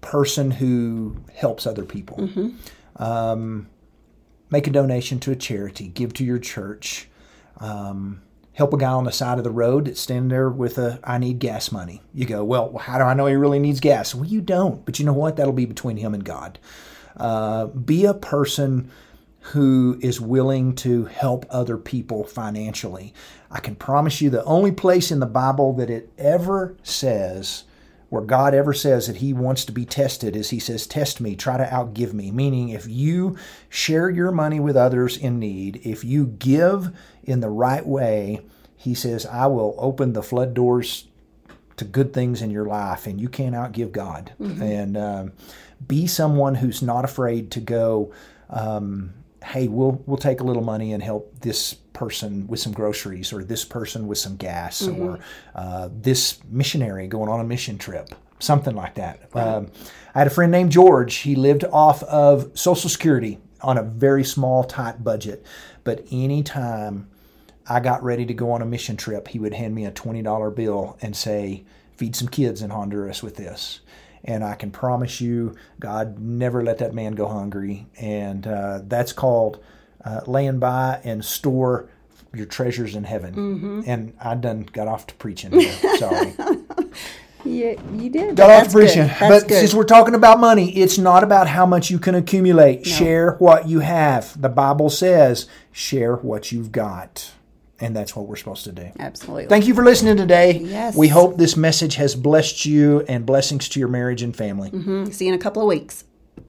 person 0.00 0.50
who 0.50 1.16
helps 1.34 1.66
other 1.66 1.84
people. 1.84 2.18
Mm-hmm. 2.18 3.02
Um, 3.02 3.68
make 4.52 4.66
a 4.66 4.70
donation 4.70 5.18
to 5.18 5.32
a 5.32 5.36
charity. 5.36 5.88
Give 5.88 6.12
to 6.14 6.24
your 6.24 6.38
church. 6.38 7.08
Um, 7.56 8.22
help 8.52 8.74
a 8.74 8.76
guy 8.76 8.92
on 8.92 9.04
the 9.04 9.12
side 9.12 9.38
of 9.38 9.44
the 9.44 9.50
road 9.50 9.86
that's 9.86 10.00
standing 10.00 10.28
there 10.28 10.50
with 10.50 10.76
a 10.78 11.00
I 11.02 11.18
need 11.18 11.38
gas 11.38 11.72
money. 11.72 12.02
You 12.14 12.26
go, 12.26 12.44
well, 12.44 12.76
how 12.76 12.98
do 12.98 13.04
I 13.04 13.14
know 13.14 13.26
he 13.26 13.34
really 13.34 13.58
needs 13.58 13.80
gas? 13.80 14.14
Well, 14.14 14.26
you 14.26 14.42
don't, 14.42 14.84
but 14.84 14.98
you 14.98 15.06
know 15.06 15.14
what? 15.14 15.36
That'll 15.36 15.52
be 15.54 15.64
between 15.64 15.96
him 15.96 16.12
and 16.12 16.24
God. 16.24 16.58
Uh, 17.16 17.66
be 17.66 18.04
a 18.04 18.14
person 18.14 18.90
who 19.40 19.98
is 20.00 20.20
willing 20.20 20.74
to 20.76 21.06
help 21.06 21.46
other 21.50 21.76
people 21.76 22.24
financially. 22.24 23.12
I 23.50 23.58
can 23.58 23.74
promise 23.74 24.20
you 24.20 24.30
the 24.30 24.44
only 24.44 24.70
place 24.70 25.10
in 25.10 25.18
the 25.18 25.26
Bible 25.26 25.72
that 25.74 25.90
it 25.90 26.10
ever 26.16 26.76
says 26.82 27.64
where 28.12 28.22
God 28.22 28.54
ever 28.54 28.74
says 28.74 29.06
that 29.06 29.16
he 29.16 29.32
wants 29.32 29.64
to 29.64 29.72
be 29.72 29.86
tested 29.86 30.36
is 30.36 30.50
he 30.50 30.58
says, 30.58 30.86
Test 30.86 31.18
me, 31.18 31.34
try 31.34 31.56
to 31.56 31.64
outgive 31.64 32.12
me. 32.12 32.30
Meaning, 32.30 32.68
if 32.68 32.86
you 32.86 33.38
share 33.70 34.10
your 34.10 34.30
money 34.30 34.60
with 34.60 34.76
others 34.76 35.16
in 35.16 35.38
need, 35.38 35.80
if 35.82 36.04
you 36.04 36.26
give 36.26 36.94
in 37.24 37.40
the 37.40 37.48
right 37.48 37.86
way, 37.86 38.42
he 38.76 38.92
says, 38.92 39.24
I 39.24 39.46
will 39.46 39.74
open 39.78 40.12
the 40.12 40.22
flood 40.22 40.52
doors 40.52 41.08
to 41.78 41.86
good 41.86 42.12
things 42.12 42.42
in 42.42 42.50
your 42.50 42.66
life, 42.66 43.06
and 43.06 43.18
you 43.18 43.30
can't 43.30 43.54
outgive 43.54 43.92
God. 43.92 44.34
Mm-hmm. 44.38 44.62
And 44.62 44.96
um, 44.98 45.32
be 45.88 46.06
someone 46.06 46.56
who's 46.56 46.82
not 46.82 47.06
afraid 47.06 47.50
to 47.52 47.60
go. 47.60 48.12
Um, 48.50 49.14
hey, 49.44 49.68
we'll 49.68 50.02
we'll 50.06 50.16
take 50.16 50.40
a 50.40 50.44
little 50.44 50.62
money 50.62 50.92
and 50.92 51.02
help 51.02 51.40
this 51.40 51.74
person 51.92 52.46
with 52.46 52.60
some 52.60 52.72
groceries, 52.72 53.32
or 53.32 53.44
this 53.44 53.64
person 53.64 54.06
with 54.06 54.18
some 54.18 54.36
gas, 54.36 54.82
mm-hmm. 54.82 55.02
or 55.02 55.18
uh, 55.54 55.88
this 55.92 56.40
missionary 56.48 57.06
going 57.06 57.28
on 57.28 57.40
a 57.40 57.44
mission 57.44 57.78
trip, 57.78 58.14
something 58.38 58.74
like 58.74 58.94
that. 58.94 59.28
Right. 59.34 59.46
Um, 59.46 59.70
I 60.14 60.18
had 60.18 60.26
a 60.26 60.30
friend 60.30 60.52
named 60.52 60.72
George. 60.72 61.16
He 61.16 61.34
lived 61.34 61.64
off 61.64 62.02
of 62.04 62.50
Social 62.54 62.90
Security 62.90 63.38
on 63.60 63.78
a 63.78 63.82
very 63.82 64.24
small, 64.24 64.64
tight 64.64 65.02
budget, 65.04 65.44
but 65.84 66.04
anytime 66.10 67.08
I 67.68 67.80
got 67.80 68.02
ready 68.02 68.26
to 68.26 68.34
go 68.34 68.50
on 68.50 68.62
a 68.62 68.66
mission 68.66 68.96
trip, 68.96 69.28
he 69.28 69.38
would 69.38 69.54
hand 69.54 69.74
me 69.74 69.84
a 69.84 69.90
twenty 69.90 70.22
dollar 70.22 70.50
bill 70.50 70.98
and 71.02 71.16
say, 71.16 71.64
"Feed 71.96 72.16
some 72.16 72.28
kids 72.28 72.62
in 72.62 72.70
Honduras 72.70 73.22
with 73.22 73.36
this." 73.36 73.80
And 74.24 74.44
I 74.44 74.54
can 74.54 74.70
promise 74.70 75.20
you, 75.20 75.56
God 75.80 76.18
never 76.18 76.62
let 76.62 76.78
that 76.78 76.94
man 76.94 77.14
go 77.14 77.26
hungry. 77.26 77.86
And 77.98 78.46
uh, 78.46 78.80
that's 78.84 79.12
called 79.12 79.62
uh, 80.04 80.20
laying 80.26 80.58
by 80.58 81.00
and 81.04 81.24
store 81.24 81.88
your 82.34 82.46
treasures 82.46 82.94
in 82.94 83.04
heaven. 83.04 83.34
Mm-hmm. 83.34 83.80
And 83.86 84.14
I 84.20 84.34
done 84.34 84.62
got 84.62 84.88
off 84.88 85.06
to 85.08 85.14
preaching. 85.14 85.60
Sorry. 85.98 86.34
Yeah, 87.44 87.74
you 87.92 88.08
did. 88.08 88.36
Got 88.36 88.50
off 88.50 88.72
preaching. 88.72 89.10
But 89.18 89.48
good. 89.48 89.58
since 89.58 89.74
we're 89.74 89.84
talking 89.84 90.14
about 90.14 90.38
money, 90.38 90.70
it's 90.76 90.98
not 90.98 91.24
about 91.24 91.48
how 91.48 91.66
much 91.66 91.90
you 91.90 91.98
can 91.98 92.14
accumulate. 92.14 92.86
No. 92.86 92.92
Share 92.92 93.32
what 93.36 93.68
you 93.68 93.80
have. 93.80 94.40
The 94.40 94.48
Bible 94.48 94.90
says, 94.90 95.48
share 95.72 96.16
what 96.16 96.52
you've 96.52 96.70
got 96.70 97.32
and 97.82 97.96
that's 97.96 98.14
what 98.14 98.26
we're 98.26 98.36
supposed 98.36 98.64
to 98.64 98.72
do. 98.72 98.90
Absolutely. 98.98 99.46
Thank 99.46 99.66
you 99.66 99.74
for 99.74 99.84
listening 99.84 100.16
today. 100.16 100.58
Yes. 100.58 100.96
We 100.96 101.08
hope 101.08 101.36
this 101.36 101.56
message 101.56 101.96
has 101.96 102.14
blessed 102.14 102.64
you 102.64 103.00
and 103.08 103.26
blessings 103.26 103.68
to 103.70 103.80
your 103.80 103.88
marriage 103.88 104.22
and 104.22 104.34
family. 104.34 104.70
Mm-hmm. 104.70 105.10
See 105.10 105.26
you 105.26 105.32
in 105.32 105.38
a 105.38 105.42
couple 105.42 105.62
of 105.62 105.68
weeks. 105.68 106.04